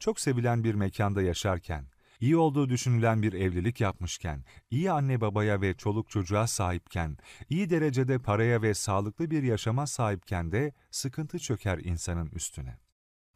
[0.00, 1.86] Çok sevilen bir mekanda yaşarken,
[2.20, 7.16] iyi olduğu düşünülen bir evlilik yapmışken, iyi anne babaya ve çoluk çocuğa sahipken,
[7.50, 12.89] iyi derecede paraya ve sağlıklı bir yaşama sahipken de sıkıntı çöker insanın üstüne.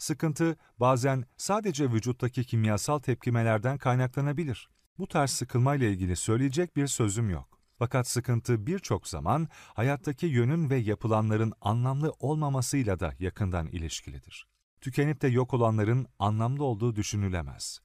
[0.04, 4.68] Sıkıntı bazen sadece vücuttaki kimyasal tepkimelerden kaynaklanabilir.
[4.98, 7.58] Bu tarz sıkılmayla ilgili söyleyecek bir sözüm yok.
[7.78, 14.48] Fakat sıkıntı birçok zaman hayattaki yönün ve yapılanların anlamlı olmamasıyla da yakından ilişkilidir.
[14.80, 17.80] Tükenip de yok olanların anlamlı olduğu düşünülemez.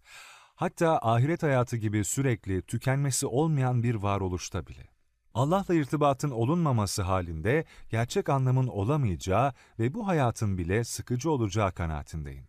[0.56, 4.99] Hatta ahiret hayatı gibi sürekli tükenmesi olmayan bir varoluşta bile.
[5.40, 12.48] Allah'la irtibatın olunmaması halinde gerçek anlamın olamayacağı ve bu hayatın bile sıkıcı olacağı kanaatindeyim.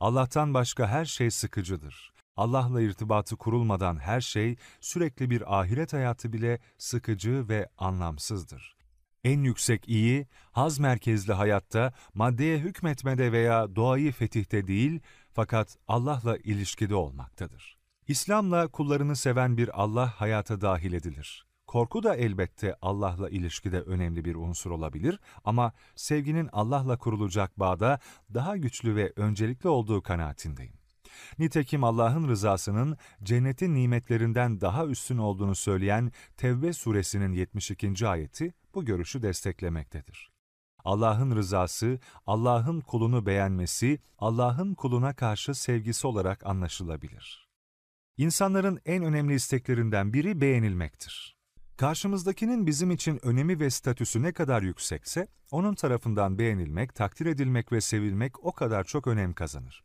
[0.00, 2.12] Allah'tan başka her şey sıkıcıdır.
[2.36, 8.76] Allah'la irtibatı kurulmadan her şey, sürekli bir ahiret hayatı bile sıkıcı ve anlamsızdır.
[9.24, 15.00] En yüksek iyi, haz merkezli hayatta, maddeye hükmetmede veya doğayı fetihte değil,
[15.32, 17.78] fakat Allah'la ilişkide olmaktadır.
[18.08, 21.46] İslam'la kullarını seven bir Allah hayata dahil edilir.
[21.76, 28.00] Korku da elbette Allah'la ilişkide önemli bir unsur olabilir ama sevginin Allah'la kurulacak bağda
[28.34, 30.78] daha güçlü ve öncelikli olduğu kanaatindeyim.
[31.38, 38.08] Nitekim Allah'ın rızasının cennetin nimetlerinden daha üstün olduğunu söyleyen Tevbe suresinin 72.
[38.08, 40.30] ayeti bu görüşü desteklemektedir.
[40.84, 47.48] Allah'ın rızası, Allah'ın kulunu beğenmesi, Allah'ın kuluna karşı sevgisi olarak anlaşılabilir.
[48.16, 51.35] İnsanların en önemli isteklerinden biri beğenilmektir.
[51.76, 57.80] Karşımızdakinin bizim için önemi ve statüsü ne kadar yüksekse, onun tarafından beğenilmek, takdir edilmek ve
[57.80, 59.84] sevilmek o kadar çok önem kazanır.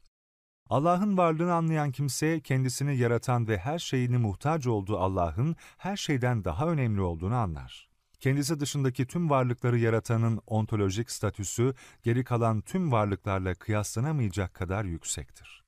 [0.69, 6.67] Allah'ın varlığını anlayan kimse, kendisini yaratan ve her şeyini muhtaç olduğu Allah'ın her şeyden daha
[6.67, 7.89] önemli olduğunu anlar.
[8.19, 11.73] Kendisi dışındaki tüm varlıkları yaratanın ontolojik statüsü,
[12.04, 15.61] geri kalan tüm varlıklarla kıyaslanamayacak kadar yüksektir.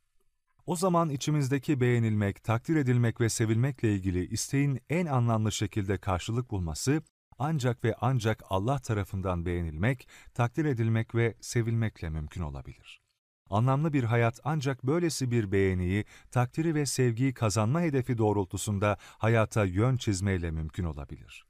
[0.65, 7.01] O zaman içimizdeki beğenilmek, takdir edilmek ve sevilmekle ilgili isteğin en anlamlı şekilde karşılık bulması,
[7.39, 13.01] ancak ve ancak Allah tarafından beğenilmek, takdir edilmek ve sevilmekle mümkün olabilir.
[13.49, 19.97] Anlamlı bir hayat ancak böylesi bir beğeniyi, takdiri ve sevgiyi kazanma hedefi doğrultusunda hayata yön
[19.97, 21.45] çizmeyle mümkün olabilir.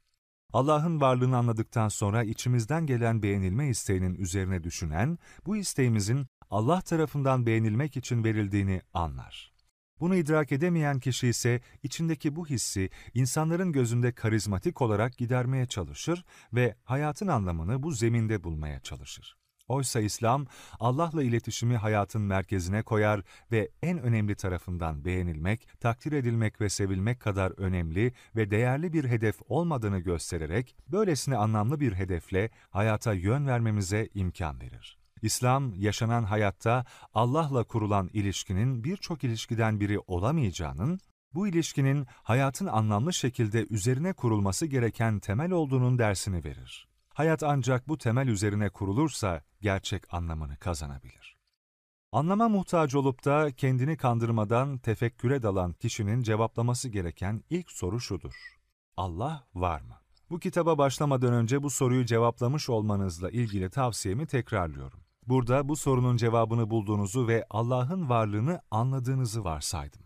[0.54, 7.98] Allah'ın varlığını anladıktan sonra içimizden gelen beğenilme isteğinin üzerine düşünen, bu isteğimizin Allah tarafından beğenilmek
[7.98, 9.54] için verildiğini anlar.
[10.00, 16.76] Bunu idrak edemeyen kişi ise içindeki bu hissi insanların gözünde karizmatik olarak gidermeye çalışır ve
[16.84, 19.38] hayatın anlamını bu zeminde bulmaya çalışır.
[19.68, 20.46] Oysa İslam,
[20.80, 27.60] Allah'la iletişimi hayatın merkezine koyar ve en önemli tarafından beğenilmek, takdir edilmek ve sevilmek kadar
[27.60, 34.62] önemli ve değerli bir hedef olmadığını göstererek, böylesine anlamlı bir hedefle hayata yön vermemize imkan
[34.62, 35.03] verir.
[35.24, 41.00] İslam, yaşanan hayatta Allah'la kurulan ilişkinin birçok ilişkiden biri olamayacağının,
[41.34, 46.88] bu ilişkinin hayatın anlamlı şekilde üzerine kurulması gereken temel olduğunun dersini verir.
[47.14, 51.38] Hayat ancak bu temel üzerine kurulursa gerçek anlamını kazanabilir.
[52.12, 58.58] Anlama muhtaç olup da kendini kandırmadan tefekküre dalan kişinin cevaplaması gereken ilk soru şudur.
[58.98, 59.96] Allah var mı?
[60.30, 65.03] Bu kitaba başlamadan önce bu soruyu cevaplamış olmanızla ilgili tavsiyemi tekrarlıyorum.
[65.28, 70.02] Burada bu sorunun cevabını bulduğunuzu ve Allah'ın varlığını anladığınızı varsaydım.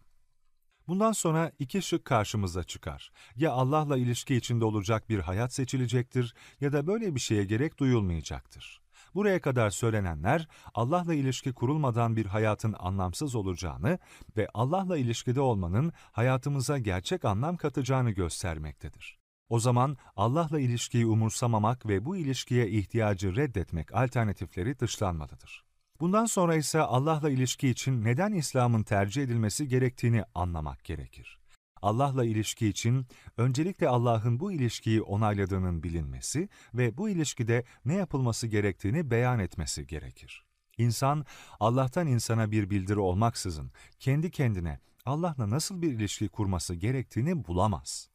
[0.88, 3.12] Bundan sonra iki şık karşımıza çıkar.
[3.36, 8.82] Ya Allah'la ilişki içinde olacak bir hayat seçilecektir ya da böyle bir şeye gerek duyulmayacaktır.
[9.15, 13.99] Buraya kadar söylenenler Allah'la ilişki kurulmadan bir hayatın anlamsız olacağını
[14.38, 19.27] ve Allah'la ilişkide olmanın hayatımıza gerçek anlam katacağını göstermektedir.
[19.49, 25.63] O zaman Allah'la ilişkiyi umursamamak ve bu ilişkiye ihtiyacı reddetmek alternatifleri dışlanmalıdır.
[25.99, 31.39] Bundan sonra ise Allah'la ilişki için neden İslam'ın tercih edilmesi gerektiğini anlamak gerekir.
[31.81, 33.05] Allah'la ilişki için
[33.38, 40.43] öncelikle Allah'ın bu ilişkiyi onayladığının bilinmesi ve bu ilişkide ne yapılması gerektiğini beyan etmesi gerekir.
[40.77, 41.25] İnsan,
[41.60, 48.10] Allah'tan insana bir bildiri olmaksızın kendi kendine Allah'la nasıl bir ilişki kurması gerektiğini bulamaz.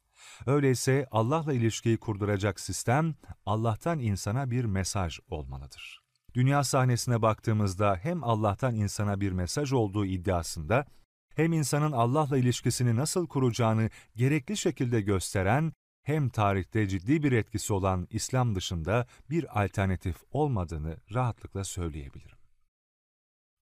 [0.47, 3.15] Öyleyse Allah'la ilişkiyi kurduracak sistem,
[3.47, 6.03] Allah'tan insana bir mesaj olmalıdır.
[6.35, 10.87] Dünya sahnesine baktığımızda hem Allah'tan insana bir mesaj olduğu iddiasında,
[11.37, 18.07] hem insanın Allah'la ilişkisini nasıl kuracağını gerekli şekilde gösteren, hem tarihte ciddi bir etkisi olan
[18.11, 22.39] İslam dışında bir alternatif olmadığını rahatlıkla söyleyebilirim.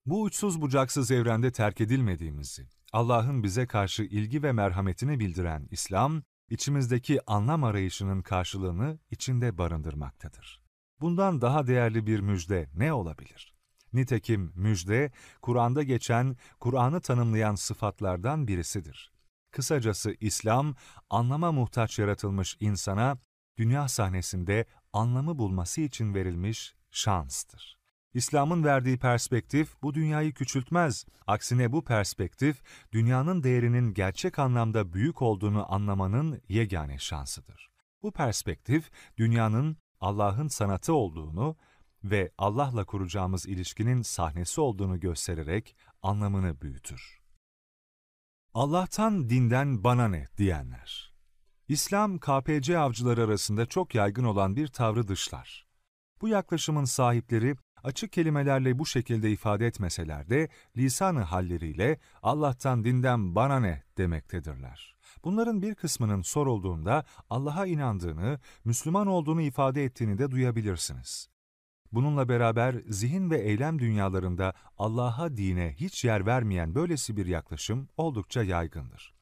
[0.07, 7.21] Bu uçsuz bucaksız evrende terk edilmediğimizi, Allah'ın bize karşı ilgi ve merhametini bildiren İslam, içimizdeki
[7.27, 10.63] anlam arayışının karşılığını içinde barındırmaktadır.
[11.01, 13.55] Bundan daha değerli bir müjde ne olabilir?
[13.93, 19.13] Nitekim müjde, Kur'an'da geçen, Kur'an'ı tanımlayan sıfatlardan birisidir.
[19.53, 20.75] Kısacası İslam,
[21.11, 23.19] anlama muhtaç yaratılmış insana,
[23.59, 27.80] dünya sahnesinde anlamı bulması için verilmiş şanstır.
[28.15, 31.07] İslam'ın verdiği perspektif bu dünyayı küçültmez.
[31.27, 37.71] Aksine bu perspektif, dünyanın değerinin gerçek anlamda büyük olduğunu anlamanın yegane şansıdır.
[38.03, 41.57] Bu perspektif, dünyanın Allah'ın sanatı olduğunu
[42.05, 47.21] ve Allah'la kuracağımız ilişkinin sahnesi olduğunu göstererek anlamını büyütür.
[48.55, 51.15] Allah'tan dinden bana ne diyenler.
[51.69, 55.67] İslam, KPC avcıları arasında çok yaygın olan bir tavrı dışlar.
[56.21, 63.61] Bu yaklaşımın sahipleri açık kelimelerle bu şekilde ifade etmeseler de lisanı halleriyle Allah'tan dinden bana
[63.61, 64.97] ne demektedirler.
[65.25, 71.29] Bunların bir kısmının sorulduğunda Allah'a inandığını, Müslüman olduğunu ifade ettiğini de duyabilirsiniz.
[71.93, 78.43] Bununla beraber zihin ve eylem dünyalarında Allah'a dine hiç yer vermeyen böylesi bir yaklaşım oldukça
[78.43, 79.20] yaygındır.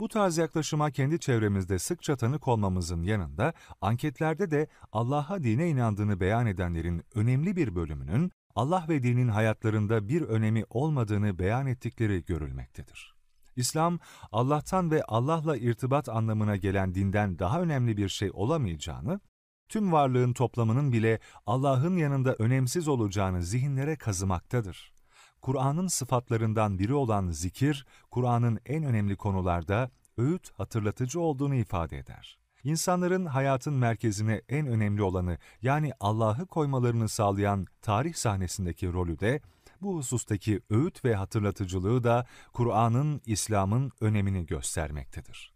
[0.00, 6.46] Bu tarz yaklaşıma kendi çevremizde sıkça tanık olmamızın yanında anketlerde de Allah'a dine inandığını beyan
[6.46, 13.14] edenlerin önemli bir bölümünün Allah ve dinin hayatlarında bir önemi olmadığını beyan ettikleri görülmektedir.
[13.56, 13.98] İslam,
[14.32, 19.20] Allah'tan ve Allah'la irtibat anlamına gelen dinden daha önemli bir şey olamayacağını,
[19.68, 24.95] tüm varlığın toplamının bile Allah'ın yanında önemsiz olacağını zihinlere kazımaktadır.
[25.46, 32.38] Kur'an'ın sıfatlarından biri olan zikir, Kur'an'ın en önemli konularda öğüt hatırlatıcı olduğunu ifade eder.
[32.64, 39.40] İnsanların hayatın merkezine en önemli olanı yani Allah'ı koymalarını sağlayan tarih sahnesindeki rolü de
[39.80, 45.55] bu husustaki öğüt ve hatırlatıcılığı da Kur'an'ın, İslam'ın önemini göstermektedir.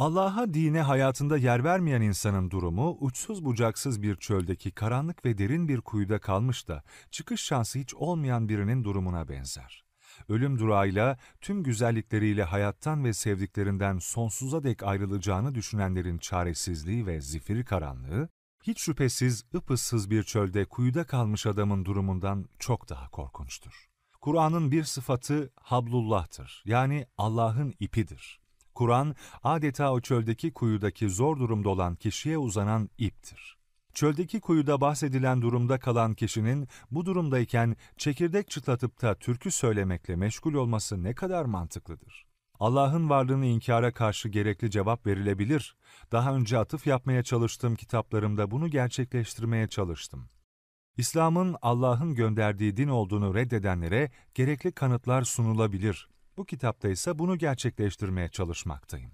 [0.00, 5.80] Allah'a dine hayatında yer vermeyen insanın durumu uçsuz bucaksız bir çöldeki karanlık ve derin bir
[5.80, 9.84] kuyuda kalmış da çıkış şansı hiç olmayan birinin durumuna benzer.
[10.28, 18.28] Ölüm durağıyla tüm güzellikleriyle hayattan ve sevdiklerinden sonsuza dek ayrılacağını düşünenlerin çaresizliği ve zifiri karanlığı,
[18.62, 23.88] hiç şüphesiz ıpıssız bir çölde kuyuda kalmış adamın durumundan çok daha korkunçtur.
[24.20, 28.39] Kur'an'ın bir sıfatı Hablullah'tır, yani Allah'ın ipidir.
[28.80, 29.14] Kur'an,
[29.44, 33.56] adeta o çöldeki kuyudaki zor durumda olan kişiye uzanan iptir.
[33.94, 41.02] Çöldeki kuyuda bahsedilen durumda kalan kişinin bu durumdayken çekirdek çıtlatıp da türkü söylemekle meşgul olması
[41.02, 42.26] ne kadar mantıklıdır?
[42.60, 45.76] Allah'ın varlığını inkara karşı gerekli cevap verilebilir.
[46.12, 50.28] Daha önce atıf yapmaya çalıştığım kitaplarımda bunu gerçekleştirmeye çalıştım.
[50.96, 56.08] İslam'ın Allah'ın gönderdiği din olduğunu reddedenlere gerekli kanıtlar sunulabilir.
[56.40, 59.10] Bu kitapta ise bunu gerçekleştirmeye çalışmaktayım.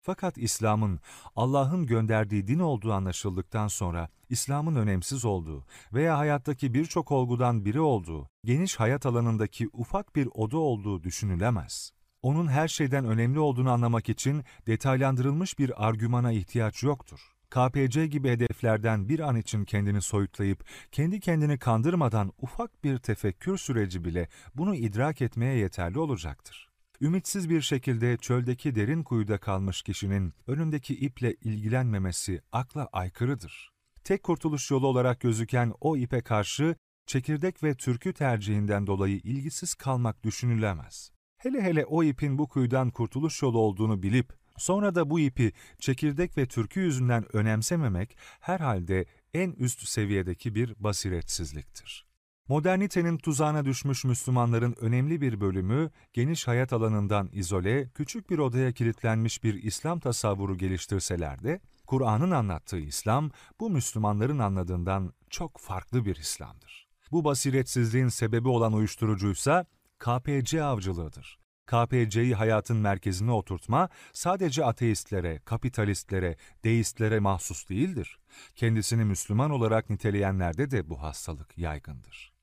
[0.00, 1.00] Fakat İslam'ın
[1.36, 8.30] Allah'ın gönderdiği din olduğu anlaşıldıktan sonra İslam'ın önemsiz olduğu veya hayattaki birçok olgudan biri olduğu,
[8.44, 11.92] geniş hayat alanındaki ufak bir oda olduğu düşünülemez.
[12.22, 17.20] Onun her şeyden önemli olduğunu anlamak için detaylandırılmış bir argümana ihtiyaç yoktur.
[17.50, 24.04] KPC gibi hedeflerden bir an için kendini soyutlayıp, kendi kendini kandırmadan ufak bir tefekkür süreci
[24.04, 26.67] bile bunu idrak etmeye yeterli olacaktır.
[27.00, 33.72] Ümitsiz bir şekilde çöldeki derin kuyuda kalmış kişinin önündeki iple ilgilenmemesi akla aykırıdır.
[34.04, 36.76] Tek kurtuluş yolu olarak gözüken o ipe karşı
[37.06, 41.12] çekirdek ve türkü tercihinden dolayı ilgisiz kalmak düşünülemez.
[41.36, 46.38] Hele hele o ipin bu kuyudan kurtuluş yolu olduğunu bilip, sonra da bu ipi çekirdek
[46.38, 52.07] ve türkü yüzünden önemsememek herhalde en üst seviyedeki bir basiretsizliktir.
[52.48, 59.44] Modernitenin tuzağına düşmüş Müslümanların önemli bir bölümü, geniş hayat alanından izole, küçük bir odaya kilitlenmiş
[59.44, 63.30] bir İslam tasavvuru geliştirseler de, Kur'an'ın anlattığı İslam,
[63.60, 66.88] bu Müslümanların anladığından çok farklı bir İslam'dır.
[67.12, 69.66] Bu basiretsizliğin sebebi olan uyuşturucuysa,
[69.98, 71.38] KPC avcılığıdır.
[71.66, 78.18] KPC'yi hayatın merkezine oturtma sadece ateistlere, kapitalistlere, deistlere mahsus değildir.
[78.54, 82.37] Kendisini Müslüman olarak niteleyenlerde de bu hastalık yaygındır.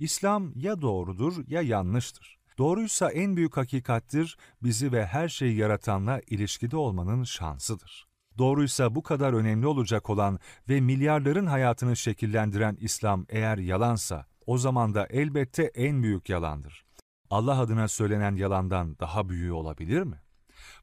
[0.00, 2.38] İslam ya doğrudur ya yanlıştır.
[2.58, 8.06] Doğruysa en büyük hakikattir, bizi ve her şeyi yaratanla ilişkide olmanın şansıdır.
[8.38, 10.38] Doğruysa bu kadar önemli olacak olan
[10.68, 16.84] ve milyarların hayatını şekillendiren İslam eğer yalansa, o zaman da elbette en büyük yalandır.
[17.30, 20.20] Allah adına söylenen yalandan daha büyüğü olabilir mi?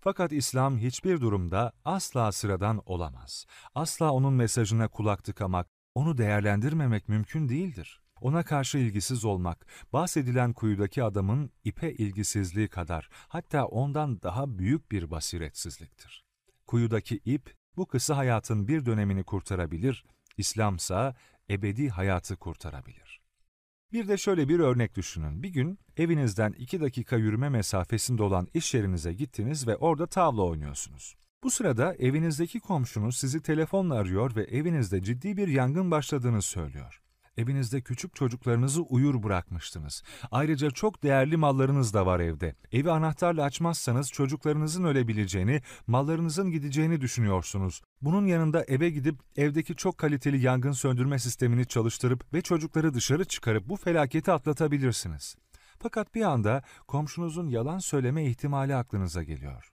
[0.01, 3.45] Fakat İslam hiçbir durumda asla sıradan olamaz.
[3.75, 8.01] Asla onun mesajına kulak tıkamak, onu değerlendirmemek mümkün değildir.
[8.21, 15.11] Ona karşı ilgisiz olmak, bahsedilen kuyudaki adamın ipe ilgisizliği kadar, hatta ondan daha büyük bir
[15.11, 16.25] basiretsizliktir.
[16.67, 20.05] Kuyudaki ip, bu kısa hayatın bir dönemini kurtarabilir,
[20.37, 21.15] İslamsa
[21.49, 23.21] ebedi hayatı kurtarabilir.
[23.93, 25.43] Bir de şöyle bir örnek düşünün.
[25.43, 31.15] Bir gün evinizden iki dakika yürüme mesafesinde olan iş yerinize gittiniz ve orada tavla oynuyorsunuz.
[31.43, 37.01] Bu sırada evinizdeki komşunuz sizi telefonla arıyor ve evinizde ciddi bir yangın başladığını söylüyor.
[37.37, 40.03] Evinizde küçük çocuklarınızı uyur bırakmıştınız.
[40.31, 42.55] Ayrıca çok değerli mallarınız da var evde.
[42.71, 47.81] Evi anahtarla açmazsanız çocuklarınızın ölebileceğini, mallarınızın gideceğini düşünüyorsunuz.
[48.01, 53.69] Bunun yanında eve gidip evdeki çok kaliteli yangın söndürme sistemini çalıştırıp ve çocukları dışarı çıkarıp
[53.69, 55.35] bu felaketi atlatabilirsiniz.
[55.79, 59.71] Fakat bir anda komşunuzun yalan söyleme ihtimali aklınıza geliyor.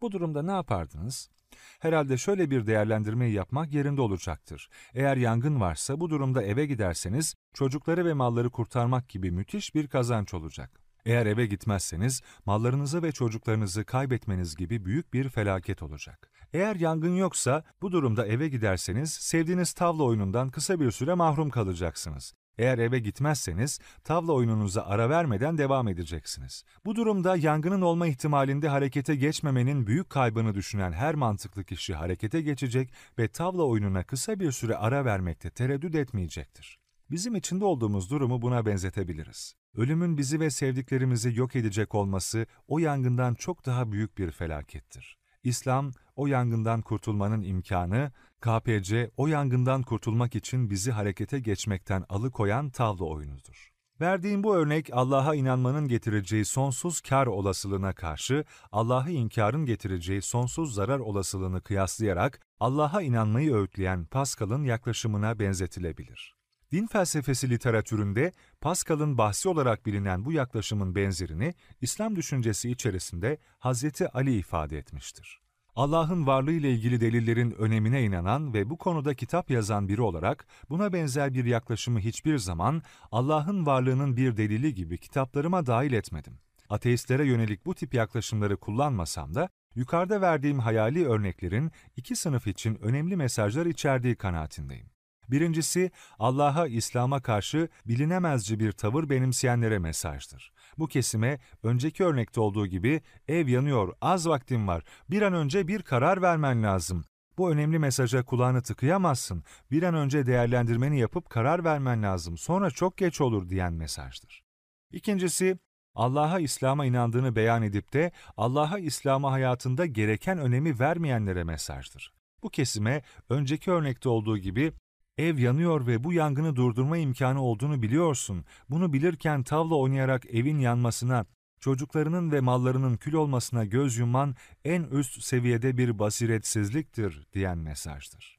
[0.00, 1.28] Bu durumda ne yapardınız?
[1.78, 4.68] Herhalde şöyle bir değerlendirmeyi yapmak yerinde olacaktır.
[4.94, 10.34] Eğer yangın varsa bu durumda eve giderseniz çocukları ve malları kurtarmak gibi müthiş bir kazanç
[10.34, 10.80] olacak.
[11.06, 16.30] Eğer eve gitmezseniz mallarınızı ve çocuklarınızı kaybetmeniz gibi büyük bir felaket olacak.
[16.52, 22.34] Eğer yangın yoksa bu durumda eve giderseniz sevdiğiniz tavla oyunundan kısa bir süre mahrum kalacaksınız.
[22.58, 26.64] Eğer eve gitmezseniz tavla oyununuza ara vermeden devam edeceksiniz.
[26.84, 32.92] Bu durumda yangının olma ihtimalinde harekete geçmemenin büyük kaybını düşünen her mantıklı kişi harekete geçecek
[33.18, 36.78] ve tavla oyununa kısa bir süre ara vermekte tereddüt etmeyecektir.
[37.10, 39.54] Bizim içinde olduğumuz durumu buna benzetebiliriz.
[39.76, 45.17] Ölümün bizi ve sevdiklerimizi yok edecek olması o yangından çok daha büyük bir felakettir.
[45.44, 53.04] İslam, o yangından kurtulmanın imkanı, KPC, o yangından kurtulmak için bizi harekete geçmekten alıkoyan tavla
[53.04, 53.68] oyunudur.
[54.00, 60.98] Verdiğim bu örnek Allah'a inanmanın getireceği sonsuz kar olasılığına karşı Allah'ı inkarın getireceği sonsuz zarar
[60.98, 66.37] olasılığını kıyaslayarak Allah'a inanmayı öğütleyen Pascal'ın yaklaşımına benzetilebilir.
[66.72, 74.36] Din felsefesi literatüründe Pascal'ın bahsi olarak bilinen bu yaklaşımın benzerini İslam düşüncesi içerisinde Hazreti Ali
[74.36, 75.40] ifade etmiştir.
[75.76, 80.92] Allah'ın varlığı ile ilgili delillerin önemine inanan ve bu konuda kitap yazan biri olarak buna
[80.92, 86.38] benzer bir yaklaşımı hiçbir zaman Allah'ın varlığının bir delili gibi kitaplarıma dahil etmedim.
[86.68, 93.16] Ateistlere yönelik bu tip yaklaşımları kullanmasam da yukarıda verdiğim hayali örneklerin iki sınıf için önemli
[93.16, 94.97] mesajlar içerdiği kanaatindeyim.
[95.30, 100.52] Birincisi, Allah'a, İslam'a karşı bilinemezci bir tavır benimseyenlere mesajdır.
[100.78, 105.82] Bu kesime, önceki örnekte olduğu gibi, ev yanıyor, az vaktin var, bir an önce bir
[105.82, 107.04] karar vermen lazım.
[107.38, 112.96] Bu önemli mesaja kulağını tıkayamazsın, bir an önce değerlendirmeni yapıp karar vermen lazım, sonra çok
[112.96, 114.44] geç olur diyen mesajdır.
[114.92, 115.58] İkincisi,
[115.94, 122.12] Allah'a, İslam'a inandığını beyan edip de Allah'a, İslam'a hayatında gereken önemi vermeyenlere mesajdır.
[122.42, 124.72] Bu kesime önceki örnekte olduğu gibi
[125.18, 128.44] Ev yanıyor ve bu yangını durdurma imkanı olduğunu biliyorsun.
[128.70, 131.26] Bunu bilirken tavla oynayarak evin yanmasına,
[131.60, 138.38] çocuklarının ve mallarının kül olmasına göz yumman en üst seviyede bir basiretsizliktir diyen mesajdır.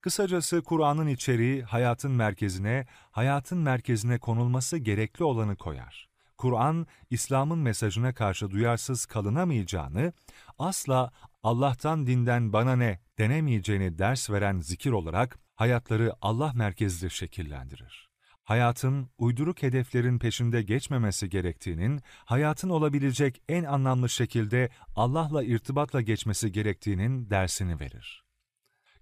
[0.00, 6.08] Kısacası Kur'an'ın içeriği hayatın merkezine, hayatın merkezine konulması gerekli olanı koyar.
[6.38, 10.12] Kur'an, İslam'ın mesajına karşı duyarsız kalınamayacağını,
[10.58, 11.12] asla
[11.42, 18.08] Allah'tan dinden bana ne denemeyeceğini ders veren zikir olarak hayatları Allah merkezli şekillendirir.
[18.44, 27.30] Hayatın uyduruk hedeflerin peşinde geçmemesi gerektiğinin, hayatın olabilecek en anlamlı şekilde Allah'la irtibatla geçmesi gerektiğinin
[27.30, 28.24] dersini verir.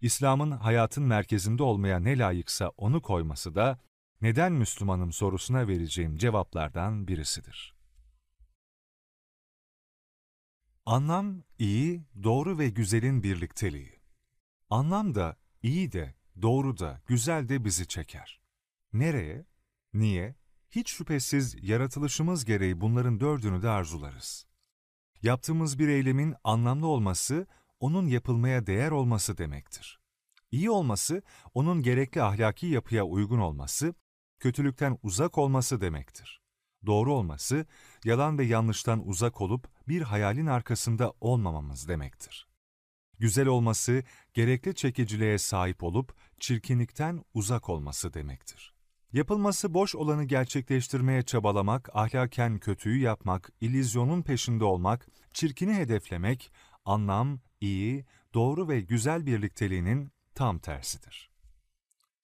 [0.01, 3.79] İslam'ın hayatın merkezinde olmaya ne layıksa onu koyması da,
[4.21, 7.75] neden Müslümanım sorusuna vereceğim cevaplardan birisidir.
[10.87, 14.01] Anlam, iyi, doğru ve güzelin birlikteliği.
[14.71, 18.41] Anlam da, iyi de, doğru da, güzel de bizi çeker.
[18.93, 19.47] Nereye?
[19.95, 20.35] Niye?
[20.71, 24.47] Hiç şüphesiz yaratılışımız gereği bunların dördünü de arzularız.
[25.23, 27.47] Yaptığımız bir eylemin anlamlı olması,
[27.81, 30.01] onun yapılmaya değer olması demektir.
[30.51, 31.23] İyi olması,
[31.55, 33.95] onun gerekli ahlaki yapıya uygun olması,
[34.39, 36.41] kötülükten uzak olması demektir.
[36.87, 37.67] Doğru olması,
[38.05, 42.49] yalan ve yanlıştan uzak olup bir hayalin arkasında olmamamız demektir.
[43.19, 44.03] Güzel olması,
[44.35, 48.75] gerekli çekiciliğe sahip olup çirkinlikten uzak olması demektir.
[49.13, 56.53] Yapılması boş olanı gerçekleştirmeye çabalamak, ahlaken kötüyü yapmak, ilizyonun peşinde olmak, çirkini hedeflemek,
[56.85, 58.05] anlam, iyi,
[58.35, 61.31] doğru ve güzel birlikteliğinin tam tersidir.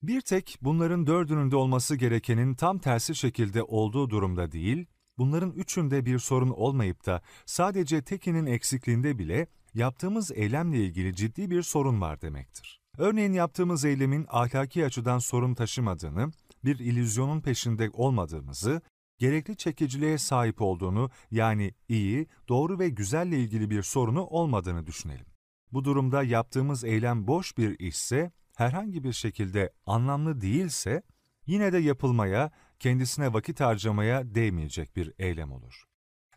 [0.02, 4.86] Bir tek bunların dördünün de olması gerekenin tam tersi şekilde olduğu durumda değil,
[5.18, 11.62] bunların üçünde bir sorun olmayıp da sadece tekinin eksikliğinde bile yaptığımız eylemle ilgili ciddi bir
[11.62, 12.80] sorun var demektir.
[12.98, 16.32] Örneğin yaptığımız eylemin ahlaki açıdan sorun taşımadığını,
[16.64, 18.82] bir ilüzyonun peşinde olmadığımızı,
[19.18, 25.26] gerekli çekiciliğe sahip olduğunu yani iyi, doğru ve güzelle ilgili bir sorunu olmadığını düşünelim.
[25.72, 31.02] Bu durumda yaptığımız eylem boş bir işse, herhangi bir şekilde anlamlı değilse,
[31.46, 35.84] yine de yapılmaya, kendisine vakit harcamaya değmeyecek bir eylem olur.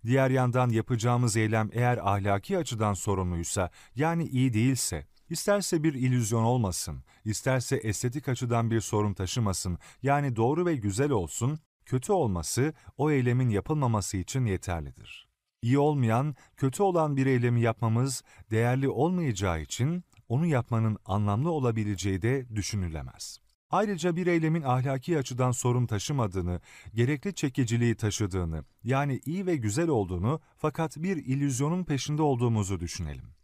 [0.06, 7.04] Diğer yandan yapacağımız eylem eğer ahlaki açıdan sorumluysa, yani iyi değilse, isterse bir ilüzyon olmasın,
[7.26, 13.50] isterse estetik açıdan bir sorun taşımasın, yani doğru ve güzel olsun, kötü olması o eylemin
[13.50, 15.28] yapılmaması için yeterlidir.
[15.62, 22.56] İyi olmayan, kötü olan bir eylemi yapmamız değerli olmayacağı için onu yapmanın anlamlı olabileceği de
[22.56, 23.45] düşünülemez.
[23.70, 26.62] Ayrıca bir eylemin ahlaki açıdan sorun taşımadığını,
[26.94, 33.36] gerekli çekiciliği taşıdığını, yani iyi ve güzel olduğunu fakat bir ilüzyonun peşinde olduğumuzu düşünelim.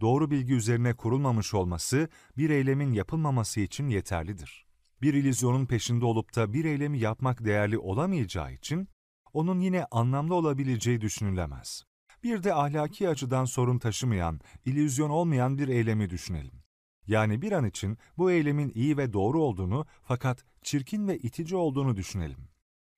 [0.00, 4.66] Doğru bilgi üzerine kurulmamış olması, bir eylemin yapılmaması için yeterlidir.
[5.02, 8.88] Bir ilüzyonun peşinde olup da bir eylemi yapmak değerli olamayacağı için,
[9.32, 11.84] onun yine anlamlı olabileceği düşünülemez.
[12.24, 16.62] Bir de ahlaki açıdan sorun taşımayan, ilüzyon olmayan bir eylemi düşünelim.
[17.10, 21.96] Yani bir an için bu eylemin iyi ve doğru olduğunu fakat çirkin ve itici olduğunu
[21.96, 22.48] düşünelim.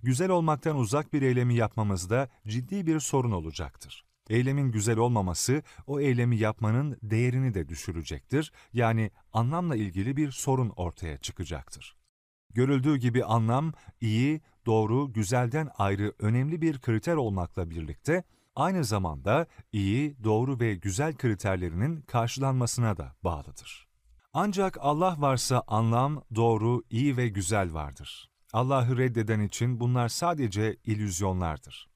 [0.02, 4.04] Güzel olmaktan uzak bir eylemi yapmamızda ciddi bir sorun olacaktır.
[4.30, 8.52] Eylemin güzel olmaması o eylemi yapmanın değerini de düşürecektir.
[8.72, 11.96] Yani anlamla ilgili bir sorun ortaya çıkacaktır.
[12.54, 18.24] Görüldüğü gibi anlam iyi, doğru, güzelden ayrı önemli bir kriter olmakla birlikte
[18.56, 23.91] aynı zamanda iyi, doğru ve güzel kriterlerinin karşılanmasına da bağlıdır.
[24.34, 28.30] Ancak Allah varsa anlam, doğru, iyi ve güzel vardır.
[28.52, 31.88] Allah'ı reddeden için bunlar sadece ilüzyonlardır.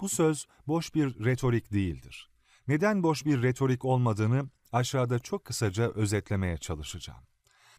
[0.00, 2.30] Bu söz boş bir retorik değildir.
[2.68, 7.24] Neden boş bir retorik olmadığını aşağıda çok kısaca özetlemeye çalışacağım.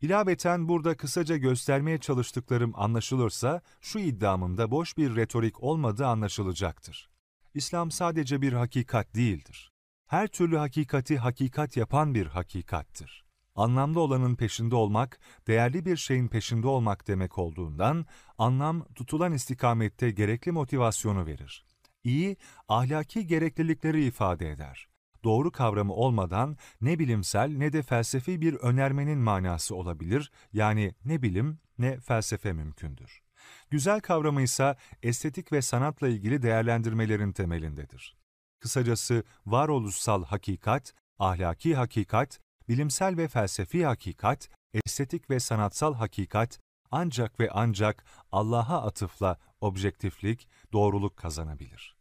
[0.02, 7.10] İlaveten burada kısaca göstermeye çalıştıklarım anlaşılırsa şu iddiamın da boş bir retorik olmadığı anlaşılacaktır.
[7.54, 9.72] İslam sadece bir hakikat değildir.
[10.08, 13.31] Her türlü hakikati hakikat yapan bir hakikattir.
[13.56, 18.06] Anlamlı olanın peşinde olmak, değerli bir şeyin peşinde olmak demek olduğundan,
[18.38, 21.66] anlam tutulan istikamette gerekli motivasyonu verir.
[22.04, 22.38] İyi,
[22.68, 24.88] ahlaki gereklilikleri ifade eder.
[25.24, 31.60] Doğru kavramı olmadan ne bilimsel ne de felsefi bir önermenin manası olabilir, yani ne bilim
[31.78, 33.22] ne felsefe mümkündür.
[33.70, 38.18] Güzel kavramı ise estetik ve sanatla ilgili değerlendirmelerin temelindedir.
[38.60, 42.40] Kısacası varoluşsal hakikat, ahlaki hakikat,
[42.72, 46.60] bilimsel ve felsefi hakikat, estetik ve sanatsal hakikat
[46.92, 51.96] ancak ve ancak Allah'a atıfla objektiflik, doğruluk kazanabilir.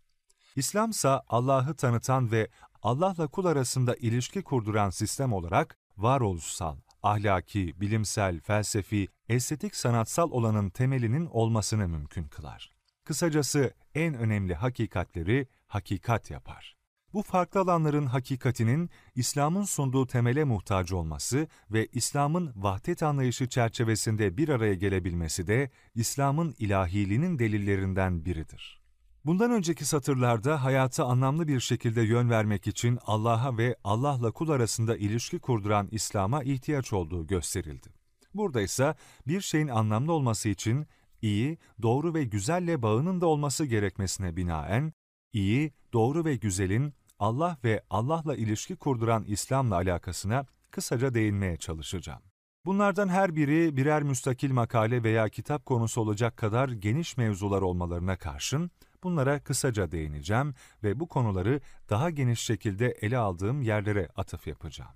[0.57, 2.49] İslam ise Allah'ı tanıtan ve
[2.83, 11.27] Allah'la kul arasında ilişki kurduran sistem olarak varoluşsal, ahlaki, bilimsel, felsefi, estetik sanatsal olanın temelinin
[11.27, 12.71] olmasını mümkün kılar.
[13.05, 16.80] Kısacası en önemli hakikatleri hakikat yapar.
[17.13, 24.49] Bu farklı alanların hakikatinin İslam'ın sunduğu temele muhtaç olması ve İslam'ın vahdet anlayışı çerçevesinde bir
[24.49, 28.81] araya gelebilmesi de İslam'ın ilahiliğinin delillerinden biridir.
[29.25, 34.97] Bundan önceki satırlarda hayata anlamlı bir şekilde yön vermek için Allah'a ve Allah'la kul arasında
[34.97, 37.89] ilişki kurduran İslam'a ihtiyaç olduğu gösterildi.
[38.35, 38.95] Burada ise
[39.27, 40.87] bir şeyin anlamlı olması için
[41.23, 44.93] iyi, doğru ve güzelle bağının da olması gerekmesine binaen,
[45.33, 52.23] iyi, doğru ve güzelin Allah ve Allah'la ilişki kurduran İslam'la alakasına kısaca değinmeye çalışacağım.
[52.65, 58.71] Bunlardan her biri birer müstakil makale veya kitap konusu olacak kadar geniş mevzular olmalarına karşın,
[59.03, 61.61] bunlara kısaca değineceğim ve bu konuları
[61.91, 64.95] daha geniş şekilde ele aldığım yerlere atıf yapacağım.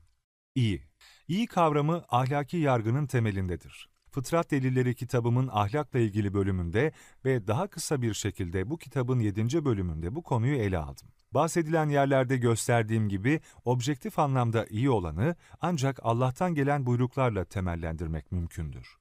[0.55, 0.83] İyi.
[1.29, 3.94] İyi kavramı ahlaki yargının temelindedir.
[4.15, 6.93] Fıtrat Delilleri kitabımın ahlakla ilgili bölümünde
[7.25, 9.65] ve daha kısa bir şekilde bu kitabın 7.
[9.65, 11.09] bölümünde bu konuyu ele aldım.
[11.33, 18.99] Bahsedilen yerlerde gösterdiğim gibi objektif anlamda iyi olanı ancak Allah'tan gelen buyruklarla temellendirmek mümkündür.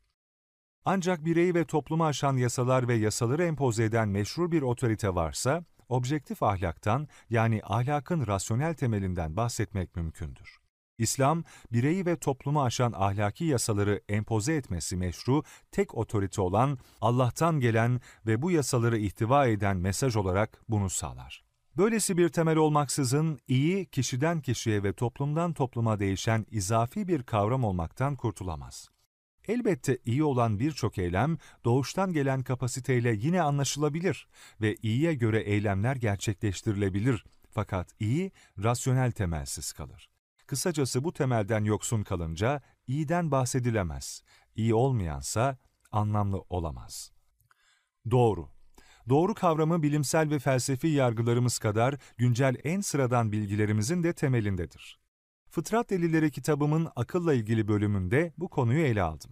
[0.86, 6.44] Ancak bireyi ve toplumu aşan yasalar ve yasaları empoze eden meşru bir otorite varsa, objektif
[6.44, 10.63] ahlaktan yani ahlakın rasyonel temelinden bahsetmek mümkündür.
[10.98, 18.02] İslam, bireyi ve toplumu aşan ahlaki yasaları empoze etmesi meşru, tek otorite olan, Allah'tan gelen
[18.26, 21.44] ve bu yasaları ihtiva eden mesaj olarak bunu sağlar.
[21.78, 28.16] Böylesi bir temel olmaksızın iyi kişiden kişiye ve toplumdan topluma değişen izafi bir kavram olmaktan
[28.16, 28.90] kurtulamaz.
[29.48, 34.28] Elbette iyi olan birçok eylem doğuştan gelen kapasiteyle yine anlaşılabilir
[34.62, 37.26] ve iyiye göre eylemler gerçekleştirilebilir.
[37.52, 38.32] Fakat iyi
[38.64, 40.13] rasyonel temelsiz kalır.
[40.54, 44.24] Kısacası bu temelden yoksun kalınca iyiden bahsedilemez.
[44.56, 45.58] İyi olmayansa
[45.92, 47.12] anlamlı olamaz.
[48.12, 48.50] Doğru.
[49.10, 55.00] Doğru kavramı bilimsel ve felsefi yargılarımız kadar güncel en sıradan bilgilerimizin de temelindedir.
[55.50, 59.32] Fıtrat Delilleri kitabımın akılla ilgili bölümünde bu konuyu ele aldım.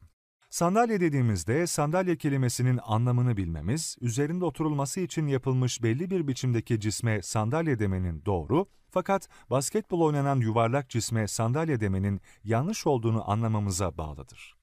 [0.50, 7.80] Sandalye dediğimizde sandalye kelimesinin anlamını bilmemiz, üzerinde oturulması için yapılmış belli bir biçimdeki cisme sandalye
[7.80, 14.56] demenin doğru, fakat basketbol oynanan yuvarlak cisme sandalye demenin yanlış olduğunu anlamamıza bağlıdır.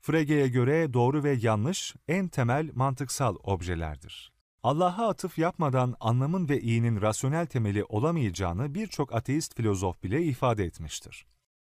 [0.00, 4.32] Frege'ye göre doğru ve yanlış en temel mantıksal objelerdir.
[4.62, 11.26] Allah'a atıf yapmadan anlamın ve iyinin rasyonel temeli olamayacağını birçok ateist filozof bile ifade etmiştir.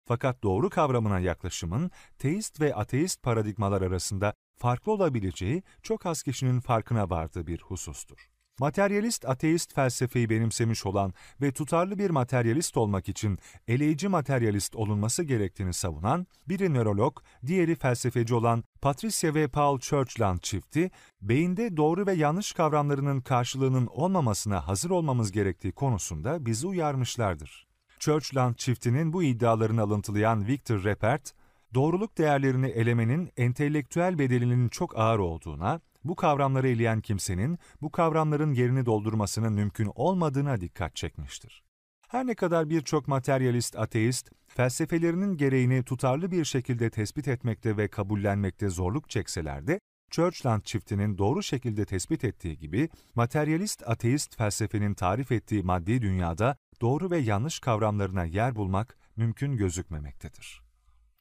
[0.06, 7.10] Fakat doğru kavramına yaklaşımın teist ve ateist paradigmalar arasında farklı olabileceği çok az kişinin farkına
[7.10, 8.30] vardığı bir husustur.
[8.60, 15.74] Materyalist ateist felsefeyi benimsemiş olan ve tutarlı bir materyalist olmak için eleyici materyalist olunması gerektiğini
[15.74, 20.92] savunan, biri nörolog, diğeri felsefeci olan Patricia ve Paul Churchland çifti,
[21.22, 27.68] beyinde doğru ve yanlış kavramlarının karşılığının olmamasına hazır olmamız gerektiği konusunda bizi uyarmışlardır.
[28.00, 31.34] Churchland çiftinin bu iddialarını alıntılayan Victor Repert,
[31.74, 38.86] doğruluk değerlerini elemenin entelektüel bedelinin çok ağır olduğuna, bu kavramları eleyen kimsenin bu kavramların yerini
[38.86, 41.64] doldurmasının mümkün olmadığına dikkat çekmiştir.
[42.08, 48.70] Her ne kadar birçok materyalist ateist, felsefelerinin gereğini tutarlı bir şekilde tespit etmekte ve kabullenmekte
[48.70, 49.80] zorluk çekseler de,
[50.12, 57.12] Churchland çiftinin doğru şekilde tespit ettiği gibi, materyalist ateist felsefenin tarif ettiği maddi dünyada doğru
[57.12, 60.67] ve yanlış kavramlarına yer bulmak mümkün gözükmemektedir.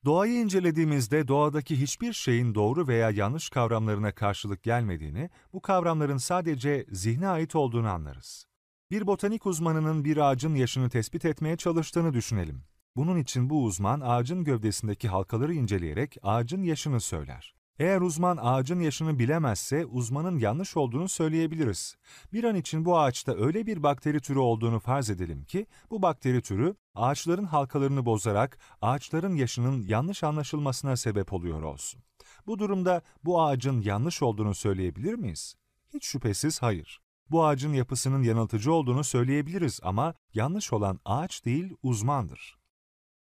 [0.07, 7.29] Doğayı incelediğimizde doğadaki hiçbir şeyin doğru veya yanlış kavramlarına karşılık gelmediğini, bu kavramların sadece zihne
[7.29, 8.47] ait olduğunu anlarız.
[8.91, 12.65] Bir botanik uzmanının bir ağacın yaşını tespit etmeye çalıştığını düşünelim.
[12.97, 17.56] Bunun için bu uzman ağacın gövdesindeki halkaları inceleyerek ağacın yaşını söyler.
[17.79, 21.97] Eğer uzman ağacın yaşını bilemezse uzmanın yanlış olduğunu söyleyebiliriz.
[22.33, 26.43] Bir an için bu ağaçta öyle bir bakteri türü olduğunu farz edelim ki bu bakteri
[26.43, 32.03] türü ağaçların halkalarını bozarak ağaçların yaşının yanlış anlaşılmasına sebep oluyor olsun.
[32.47, 35.55] Bu durumda bu ağacın yanlış olduğunu söyleyebilir miyiz?
[35.95, 37.01] Hiç şüphesiz hayır.
[37.31, 42.59] Bu ağacın yapısının yanıltıcı olduğunu söyleyebiliriz ama yanlış olan ağaç değil uzmandır.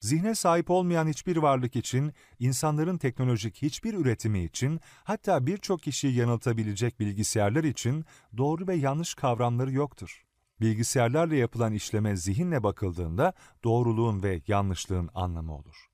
[0.04, 7.00] Zihne sahip olmayan hiçbir varlık için, insanların teknolojik hiçbir üretimi için, hatta birçok kişiyi yanıltabilecek
[7.00, 8.06] bilgisayarlar için
[8.38, 10.24] doğru ve yanlış kavramları yoktur.
[10.62, 13.34] Bilgisayarlarla yapılan işleme zihinle bakıldığında
[13.64, 15.88] doğruluğun ve yanlışlığın anlamı olur.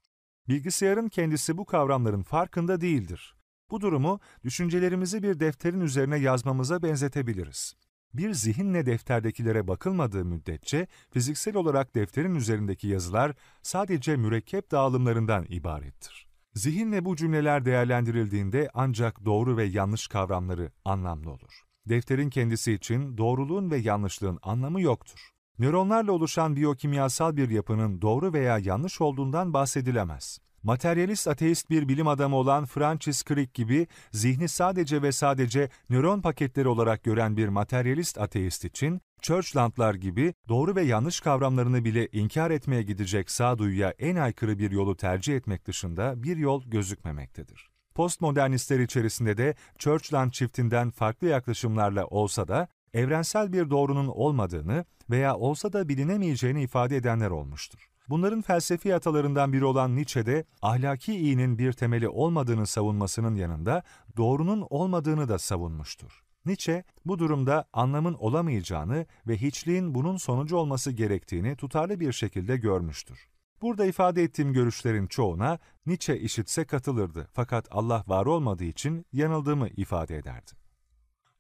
[0.47, 3.35] Bilgisayarın kendisi bu kavramların farkında değildir.
[3.71, 7.75] Bu durumu düşüncelerimizi bir defterin üzerine yazmamıza benzetebiliriz.
[8.13, 16.27] Bir zihinle defterdekilere bakılmadığı müddetçe fiziksel olarak defterin üzerindeki yazılar sadece mürekkep dağılımlarından ibarettir.
[16.53, 21.61] Zihinle bu cümleler değerlendirildiğinde ancak doğru ve yanlış kavramları anlamlı olur.
[21.89, 25.29] Defterin kendisi için doğruluğun ve yanlışlığın anlamı yoktur.
[25.59, 30.39] Nöronlarla oluşan biyokimyasal bir yapının doğru veya yanlış olduğundan bahsedilemez.
[30.63, 36.67] Materyalist ateist bir bilim adamı olan Francis Crick gibi zihni sadece ve sadece nöron paketleri
[36.67, 42.83] olarak gören bir materyalist ateist için, Churchlandlar gibi doğru ve yanlış kavramlarını bile inkar etmeye
[42.83, 47.69] gidecek sağduyuya en aykırı bir yolu tercih etmek dışında bir yol gözükmemektedir.
[47.95, 55.73] Postmodernistler içerisinde de Churchland çiftinden farklı yaklaşımlarla olsa da evrensel bir doğrunun olmadığını veya olsa
[55.73, 57.89] da bilinemeyeceğini ifade edenler olmuştur.
[58.09, 63.83] Bunların felsefi atalarından biri olan Nietzsche'de ahlaki iyinin bir temeli olmadığını savunmasının yanında
[64.17, 66.23] doğrunun olmadığını da savunmuştur.
[66.45, 73.27] Nietzsche bu durumda anlamın olamayacağını ve hiçliğin bunun sonucu olması gerektiğini tutarlı bir şekilde görmüştür.
[73.61, 80.17] Burada ifade ettiğim görüşlerin çoğuna Nietzsche işitse katılırdı fakat Allah var olmadığı için yanıldığımı ifade
[80.17, 80.58] ederdi.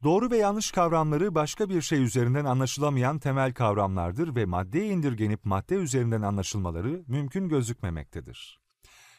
[0.03, 5.75] Doğru ve yanlış kavramları başka bir şey üzerinden anlaşılamayan temel kavramlardır ve maddeye indirgenip madde
[5.75, 8.59] üzerinden anlaşılmaları mümkün gözükmemektedir.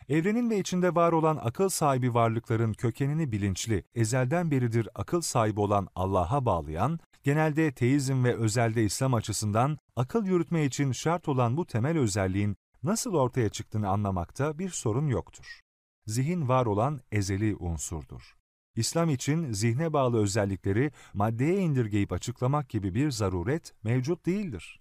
[0.09, 5.89] Evrenin ve içinde var olan akıl sahibi varlıkların kökenini bilinçli, ezelden beridir akıl sahibi olan
[5.95, 11.99] Allah'a bağlayan, genelde teizm ve özelde İslam açısından akıl yürütme için şart olan bu temel
[11.99, 15.61] özelliğin nasıl ortaya çıktığını anlamakta bir sorun yoktur.
[16.07, 18.40] Zihin var olan ezeli unsurdur.
[18.81, 24.81] İslam için zihne bağlı özellikleri maddeye indirgeyip açıklamak gibi bir zaruret mevcut değildir.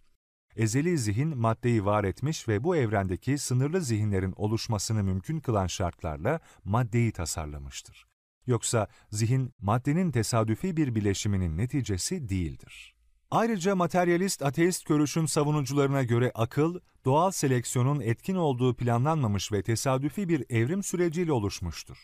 [0.55, 7.11] Ezeli zihin maddeyi var etmiş ve bu evrendeki sınırlı zihinlerin oluşmasını mümkün kılan şartlarla maddeyi
[7.11, 8.05] tasarlamıştır.
[8.47, 12.95] Yoksa zihin maddenin tesadüfi bir bileşiminin neticesi değildir.
[13.31, 20.45] Ayrıca materyalist ateist görüşün savunucularına göre akıl, doğal seleksiyonun etkin olduğu planlanmamış ve tesadüfi bir
[20.49, 21.97] evrim süreciyle oluşmuştur.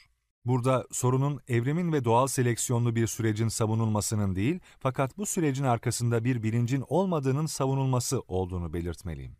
[0.45, 6.43] Burada sorunun evrimin ve doğal seleksiyonlu bir sürecin savunulmasının değil, fakat bu sürecin arkasında bir
[6.43, 9.37] bilincin olmadığının savunulması olduğunu belirtmeliyim.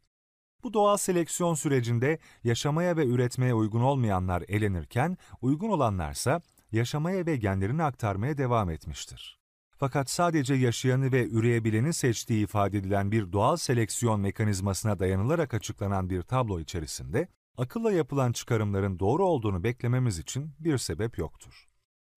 [0.64, 6.42] Bu doğal seleksiyon sürecinde yaşamaya ve üretmeye uygun olmayanlar elenirken, uygun olanlarsa
[6.72, 9.40] yaşamaya ve genlerini aktarmaya devam etmiştir.
[9.78, 16.22] Fakat sadece yaşayanı ve üreyebileni seçtiği ifade edilen bir doğal seleksiyon mekanizmasına dayanılarak açıklanan bir
[16.22, 17.28] tablo içerisinde,
[17.58, 21.68] akılla yapılan çıkarımların doğru olduğunu beklememiz için bir sebep yoktur.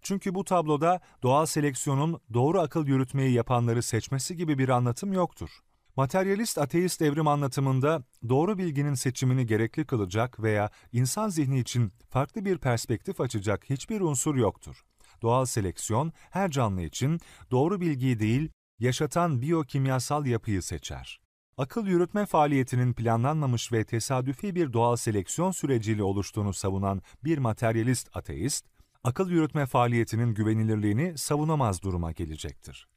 [0.02, 5.50] Çünkü bu tabloda doğal seleksiyonun doğru akıl yürütmeyi yapanları seçmesi gibi bir anlatım yoktur.
[5.96, 12.58] Materyalist ateist evrim anlatımında doğru bilginin seçimini gerekli kılacak veya insan zihni için farklı bir
[12.58, 14.84] perspektif açacak hiçbir unsur yoktur.
[15.22, 17.20] Doğal seleksiyon her canlı için
[17.50, 21.20] doğru bilgiyi değil, yaşatan biyokimyasal yapıyı seçer.
[21.58, 28.66] Akıl yürütme faaliyetinin planlanmamış ve tesadüfi bir doğal seleksiyon süreciyle oluştuğunu savunan bir materyalist ateist,
[29.04, 32.88] akıl yürütme faaliyetinin güvenilirliğini savunamaz duruma gelecektir.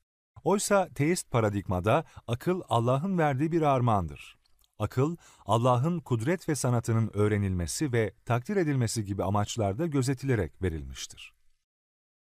[0.44, 4.38] Oysa teist paradigmada akıl Allah'ın verdiği bir armağandır.
[4.80, 11.34] Akıl, Allah'ın kudret ve sanatının öğrenilmesi ve takdir edilmesi gibi amaçlarda gözetilerek verilmiştir.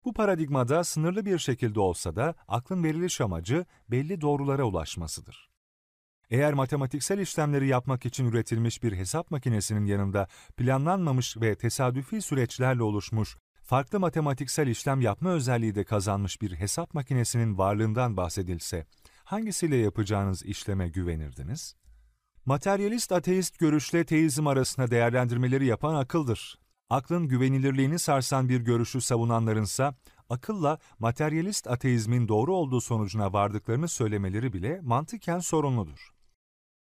[0.05, 5.50] Bu paradigmada sınırlı bir şekilde olsa da aklın veriliş amacı belli doğrulara ulaşmasıdır.
[6.31, 10.27] Eğer matematiksel işlemleri yapmak için üretilmiş bir hesap makinesinin yanında
[10.57, 17.57] planlanmamış ve tesadüfi süreçlerle oluşmuş farklı matematiksel işlem yapma özelliği de kazanmış bir hesap makinesinin
[17.57, 18.85] varlığından bahsedilse,
[19.23, 21.75] hangisiyle yapacağınız işleme güvenirdiniz?
[22.45, 26.59] Materyalist ateist görüşle teizm arasında değerlendirmeleri yapan akıldır.
[26.89, 29.95] Aklın güvenilirliğini sarsan bir görüşü savunanlarınsa,
[30.29, 36.10] akılla materyalist ateizmin doğru olduğu sonucuna vardıklarını söylemeleri bile mantıken sorunludur.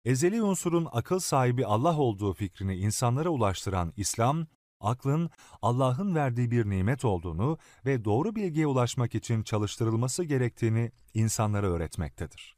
[0.05, 4.47] Ezeli unsurun akıl sahibi Allah olduğu fikrini insanlara ulaştıran İslam,
[4.81, 5.31] aklın
[5.63, 12.57] Allah'ın verdiği bir nimet olduğunu ve doğru bilgiye ulaşmak için çalıştırılması gerektiğini insanlara öğretmektedir.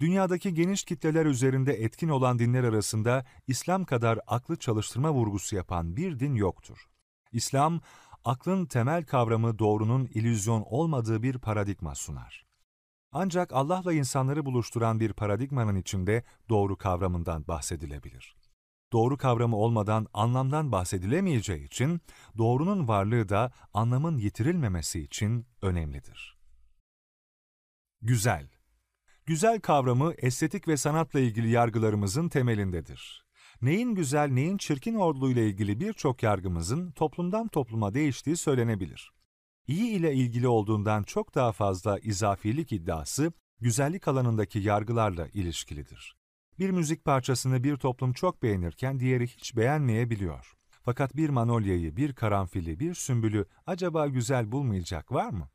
[0.00, 6.20] Dünyadaki geniş kitleler üzerinde etkin olan dinler arasında İslam kadar aklı çalıştırma vurgusu yapan bir
[6.20, 6.88] din yoktur.
[7.32, 7.80] İslam,
[8.24, 12.43] aklın temel kavramı doğrunun ilüzyon olmadığı bir paradigma sunar.
[13.16, 18.36] Ancak Allah'la insanları buluşturan bir paradigmanın içinde doğru kavramından bahsedilebilir.
[18.92, 22.00] Doğru kavramı olmadan anlamdan bahsedilemeyeceği için,
[22.38, 26.38] doğrunun varlığı da anlamın yitirilmemesi için önemlidir.
[28.02, 28.48] Güzel
[29.26, 33.24] Güzel kavramı estetik ve sanatla ilgili yargılarımızın temelindedir.
[33.62, 39.10] Neyin güzel, neyin çirkin olduğu ile ilgili birçok yargımızın toplumdan topluma değiştiği söylenebilir.
[39.68, 46.16] İyi ile ilgili olduğundan çok daha fazla izafilik iddiası, güzellik alanındaki yargılarla ilişkilidir.
[46.58, 50.54] Bir müzik parçasını bir toplum çok beğenirken diğeri hiç beğenmeyebiliyor.
[50.82, 55.48] Fakat bir manolyayı, bir karanfili, bir sümbülü acaba güzel bulmayacak var mı?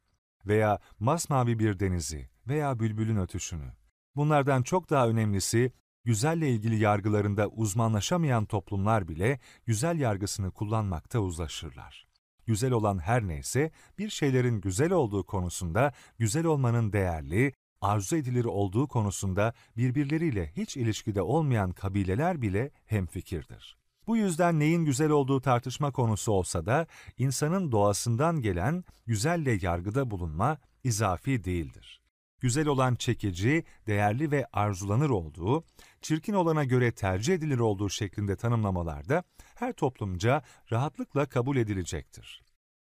[0.46, 3.74] Veya masmavi bir denizi, veya bülbülün ötüşünü.
[4.16, 12.09] Bunlardan çok daha önemlisi, güzelle ilgili yargılarında uzmanlaşamayan toplumlar bile güzel yargısını kullanmakta uzlaşırlar.
[12.50, 18.88] Güzel olan her neyse, bir şeylerin güzel olduğu konusunda, güzel olmanın değerli, arzu edilir olduğu
[18.88, 23.78] konusunda birbirleriyle hiç ilişkide olmayan kabileler bile hemfikirdir.
[24.08, 26.88] Bu yüzden neyin güzel olduğu tartışma konusu olsa da,
[27.18, 32.00] insanın doğasından gelen güzelle yargıda bulunma izafi değildir
[32.40, 35.64] güzel olan çekici, değerli ve arzulanır olduğu,
[36.02, 39.24] çirkin olana göre tercih edilir olduğu şeklinde tanımlamalarda
[39.62, 40.42] her toplumca
[40.72, 42.44] rahatlıkla kabul edilecektir.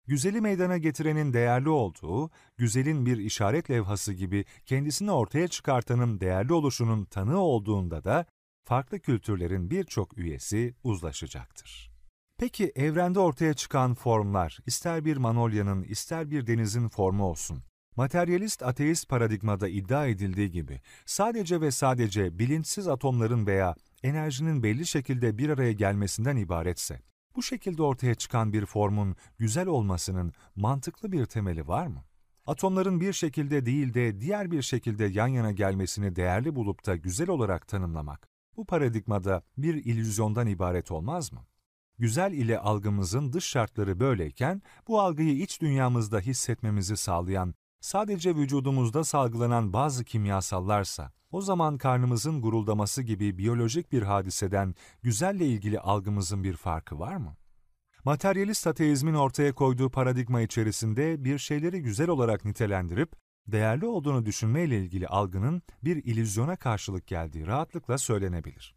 [0.07, 7.05] Güzeli meydana getirenin değerli olduğu, güzelin bir işaret levhası gibi kendisini ortaya çıkartanın değerli oluşunun
[7.05, 8.27] tanığı olduğunda da
[8.65, 11.91] farklı kültürlerin birçok üyesi uzlaşacaktır.
[12.39, 17.63] Peki evrende ortaya çıkan formlar, ister bir manolyanın, ister bir denizin formu olsun,
[17.97, 23.75] Materyalist ateist paradigmada iddia edildiği gibi sadece ve sadece bilinçsiz atomların veya
[24.05, 27.01] enerjinin belli şekilde bir araya gelmesinden ibaretse,
[27.37, 32.05] bu şekilde ortaya çıkan bir formun güzel olmasının mantıklı bir temeli var mı?
[32.47, 37.29] Atomların bir şekilde değil de diğer bir şekilde yan yana gelmesini değerli bulup da güzel
[37.29, 41.47] olarak tanımlamak, bu paradigmada bir illüzyondan ibaret olmaz mı?
[41.99, 49.73] Güzel ile algımızın dış şartları böyleyken, bu algıyı iç dünyamızda hissetmemizi sağlayan sadece vücudumuzda salgılanan
[49.73, 56.99] bazı kimyasallarsa, o zaman karnımızın guruldaması gibi biyolojik bir hadiseden güzelle ilgili algımızın bir farkı
[56.99, 57.37] var mı?
[58.05, 63.13] Materyalist ateizmin ortaya koyduğu paradigma içerisinde bir şeyleri güzel olarak nitelendirip,
[63.47, 68.75] değerli olduğunu düşünmeyle ilgili algının bir ilüzyona karşılık geldiği rahatlıkla söylenebilir.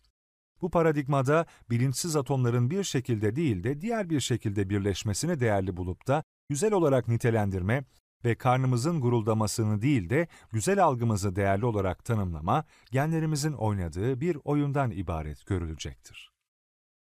[0.61, 6.23] Bu paradigmada bilinçsiz atomların bir şekilde değil de diğer bir şekilde birleşmesini değerli bulup da
[6.49, 7.83] güzel olarak nitelendirme
[8.25, 15.45] ve karnımızın guruldamasını değil de güzel algımızı değerli olarak tanımlama, genlerimizin oynadığı bir oyundan ibaret
[15.45, 16.31] görülecektir.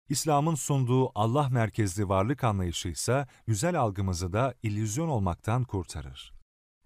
[0.09, 6.33] İslam'ın sunduğu Allah merkezli varlık anlayışı ise güzel algımızı da illüzyon olmaktan kurtarır.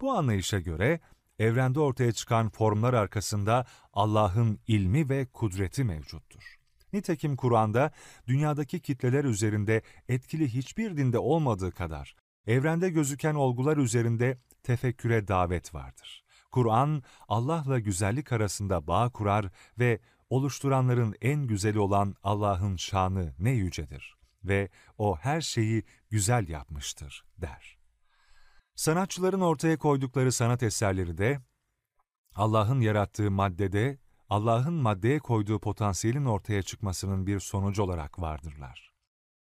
[0.01, 1.01] Bu anlayışa göre
[1.39, 6.59] evrende ortaya çıkan formlar arkasında Allah'ın ilmi ve kudreti mevcuttur.
[6.93, 7.93] Nitekim Kur'an'da
[8.27, 12.17] dünyadaki kitleler üzerinde etkili hiçbir dinde olmadığı kadar
[12.47, 16.25] Evrende gözüken olgular üzerinde tefekküre davet vardır.
[16.53, 19.47] Kur'an, Allah'la güzellik arasında bağ kurar
[19.79, 24.15] ve oluşturanların en güzeli olan Allah'ın şanı ne yücedir
[24.45, 24.69] ve
[24.99, 27.79] O her şeyi güzel yapmıştır, der.
[28.75, 31.41] Sanatçıların ortaya koydukları sanat eserleri de
[32.35, 38.94] Allah'ın yarattığı maddede, Allah'ın maddeye koyduğu potansiyelin ortaya çıkmasının bir sonucu olarak vardırlar.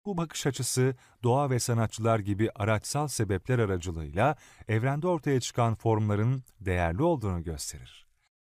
[0.06, 4.36] Bu bakış açısı doğa ve sanatçılar gibi araçsal sebepler aracılığıyla
[4.68, 8.08] evrende ortaya çıkan formların değerli olduğunu gösterir.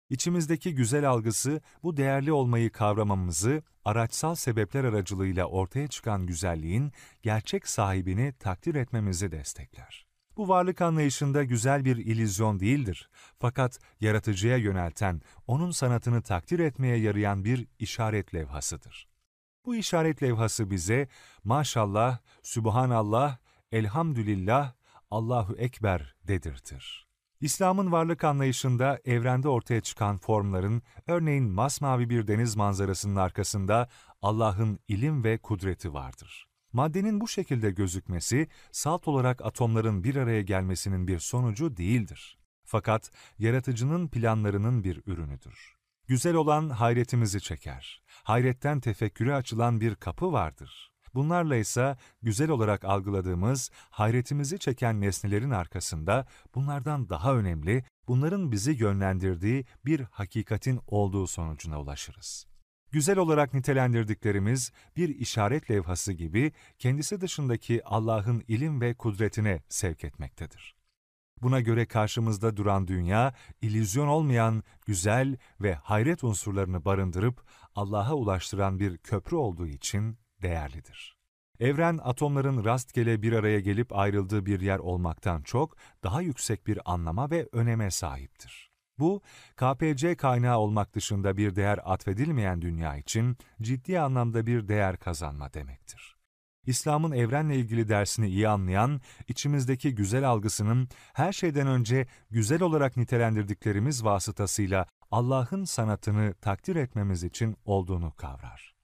[0.09, 6.91] İçimizdeki güzel algısı bu değerli olmayı kavramamızı araçsal sebepler aracılığıyla ortaya çıkan güzelliğin
[7.23, 10.05] gerçek sahibini takdir etmemizi destekler.
[10.37, 13.09] Bu varlık anlayışında güzel bir ilizyon değildir.
[13.39, 19.14] Fakat yaratıcıya yönelten, onun sanatını takdir etmeye yarayan bir işaret levhasıdır.
[19.65, 21.07] Bu işaret levhası bize
[21.43, 23.37] maşallah, sübhanallah,
[23.71, 24.73] elhamdülillah,
[25.11, 27.07] Allahu Ekber dedirtir.
[27.41, 33.89] İslam'ın varlık anlayışında evrende ortaya çıkan formların, örneğin masmavi bir deniz manzarasının arkasında
[34.21, 36.47] Allah'ın ilim ve kudreti vardır.
[36.73, 42.37] Maddenin bu şekilde gözükmesi, salt olarak atomların bir araya gelmesinin bir sonucu değildir.
[42.65, 45.75] Fakat yaratıcının planlarının bir ürünüdür.
[46.07, 48.03] Güzel olan hayretimizi çeker.
[48.25, 50.91] Hayretten tefekküre açılan bir kapı vardır.
[51.13, 59.65] Bunlarla ise güzel olarak algıladığımız, hayretimizi çeken nesnelerin arkasında bunlardan daha önemli, bunların bizi yönlendirdiği
[59.85, 62.45] bir hakikatin olduğu sonucuna ulaşırız.
[62.91, 70.74] Güzel olarak nitelendirdiklerimiz bir işaret levhası gibi kendisi dışındaki Allah'ın ilim ve kudretine sevk etmektedir.
[71.41, 77.43] Buna göre karşımızda duran dünya, ilüzyon olmayan güzel ve hayret unsurlarını barındırıp
[77.75, 81.15] Allah'a ulaştıran bir köprü olduğu için değerlidir.
[81.59, 87.31] Evren atomların rastgele bir araya gelip ayrıldığı bir yer olmaktan çok daha yüksek bir anlama
[87.31, 88.71] ve öneme sahiptir.
[88.99, 89.21] Bu,
[89.55, 96.14] KPC kaynağı olmak dışında bir değer atfedilmeyen dünya için ciddi anlamda bir değer kazanma demektir.
[96.67, 104.03] İslam'ın evrenle ilgili dersini iyi anlayan, içimizdeki güzel algısının her şeyden önce güzel olarak nitelendirdiklerimiz
[104.03, 108.75] vasıtasıyla Allah'ın sanatını takdir etmemiz için olduğunu kavrar.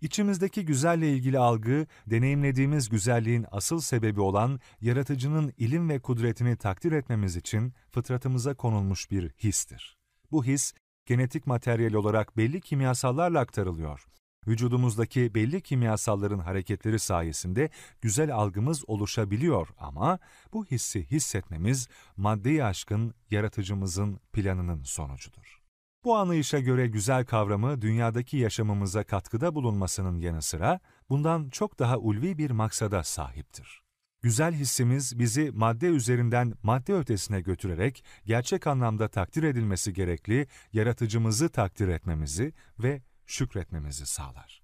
[0.00, 7.36] İçimizdeki güzelle ilgili algı, deneyimlediğimiz güzelliğin asıl sebebi olan yaratıcının ilim ve kudretini takdir etmemiz
[7.36, 9.96] için fıtratımıza konulmuş bir histir.
[10.30, 10.74] Bu his,
[11.06, 14.06] genetik materyal olarak belli kimyasallarla aktarılıyor.
[14.48, 17.70] Vücudumuzdaki belli kimyasalların hareketleri sayesinde
[18.00, 20.18] güzel algımız oluşabiliyor ama
[20.52, 25.64] bu hissi hissetmemiz maddeyi aşkın yaratıcımızın planının sonucudur.
[26.04, 32.38] Bu anlayışa göre güzel kavramı dünyadaki yaşamımıza katkıda bulunmasının yanı sıra bundan çok daha ulvi
[32.38, 33.84] bir maksada sahiptir.
[34.22, 41.88] Güzel hissimiz bizi madde üzerinden madde ötesine götürerek gerçek anlamda takdir edilmesi gerekli yaratıcımızı takdir
[41.88, 44.62] etmemizi ve şükretmemizi sağlar.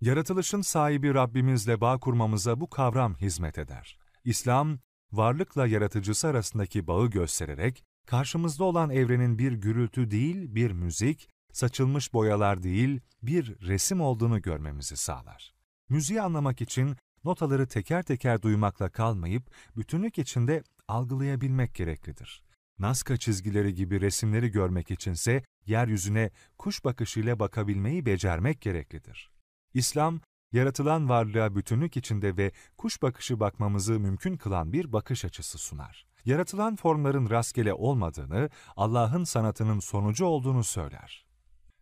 [0.00, 3.98] Yaratılışın sahibi Rabbimizle bağ kurmamıza bu kavram hizmet eder.
[4.24, 4.78] İslam,
[5.12, 12.62] varlıkla yaratıcısı arasındaki bağı göstererek karşımızda olan evrenin bir gürültü değil, bir müzik, saçılmış boyalar
[12.62, 15.54] değil, bir resim olduğunu görmemizi sağlar.
[15.88, 22.42] Müziği anlamak için notaları teker teker duymakla kalmayıp, bütünlük içinde algılayabilmek gereklidir.
[22.80, 29.30] Nazca çizgileri gibi resimleri görmek içinse, yeryüzüne kuş bakışıyla bakabilmeyi becermek gereklidir.
[29.74, 30.20] İslam,
[30.52, 36.76] yaratılan varlığa bütünlük içinde ve kuş bakışı bakmamızı mümkün kılan bir bakış açısı sunar yaratılan
[36.76, 41.26] formların rastgele olmadığını, Allah'ın sanatının sonucu olduğunu söyler.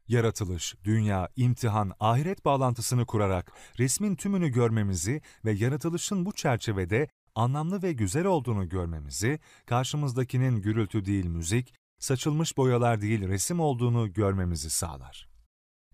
[0.09, 7.09] Yaratılış, dünya, imtihan, ahiret bağlantısını kurarak resmin tümünü görmemizi ve yaratılışın bu çerçevede
[7.39, 14.70] anlamlı ve güzel olduğunu görmemizi, karşımızdakinin gürültü değil müzik, saçılmış boyalar değil resim olduğunu görmemizi
[14.70, 15.28] sağlar.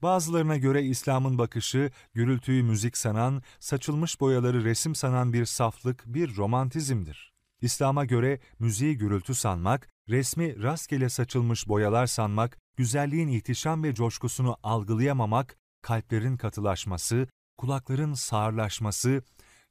[0.03, 7.33] Bazılarına göre İslam'ın bakışı, gürültüyü müzik sanan, saçılmış boyaları resim sanan bir saflık, bir romantizmdir.
[7.61, 15.57] İslam'a göre müziği gürültü sanmak, resmi rastgele saçılmış boyalar sanmak, güzelliğin ihtişam ve coşkusunu algılayamamak,
[15.83, 17.29] kalplerin katılaşması,
[17.59, 19.23] kulakların sağırlaşması,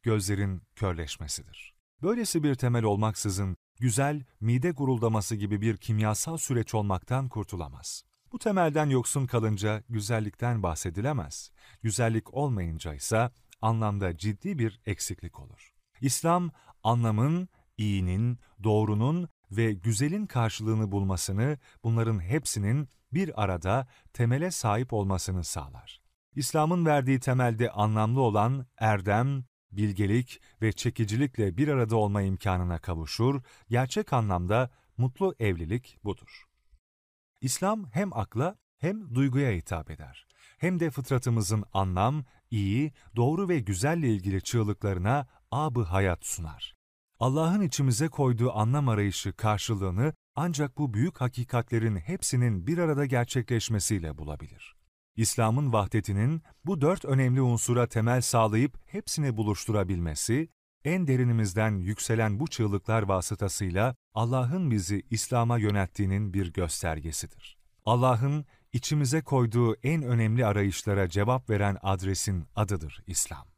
[0.03, 1.73] gözlerin körleşmesidir.
[2.01, 8.03] Böylesi bir temel olmaksızın, güzel, mide guruldaması gibi bir kimyasal süreç olmaktan kurtulamaz.
[8.31, 11.51] Bu temelden yoksun kalınca güzellikten bahsedilemez.
[11.81, 13.31] Güzellik olmayınca ise
[13.61, 15.73] anlamda ciddi bir eksiklik olur.
[16.01, 16.51] İslam,
[16.83, 26.01] anlamın iyinin, doğrunun ve güzelin karşılığını bulmasını, bunların hepsinin bir arada temele sahip olmasını sağlar.
[26.35, 29.43] İslam'ın verdiği temelde anlamlı olan erdem,
[29.77, 36.43] bilgelik ve çekicilikle bir arada olma imkanına kavuşur, gerçek anlamda mutlu evlilik budur.
[37.41, 40.27] İslam hem akla hem duyguya hitap eder.
[40.57, 46.73] Hem de fıtratımızın anlam, iyi, doğru ve güzelle ilgili çığlıklarına abı hayat sunar.
[47.19, 54.75] Allah'ın içimize koyduğu anlam arayışı karşılığını ancak bu büyük hakikatlerin hepsinin bir arada gerçekleşmesiyle bulabilir.
[55.15, 60.49] İslam'ın vahdetinin bu dört önemli unsura temel sağlayıp hepsini buluşturabilmesi,
[60.85, 67.57] en derinimizden yükselen bu çığlıklar vasıtasıyla Allah'ın bizi İslam'a yönelttiğinin bir göstergesidir.
[67.85, 73.52] Allah'ın içimize koyduğu en önemli arayışlara cevap veren adresin adıdır İslam.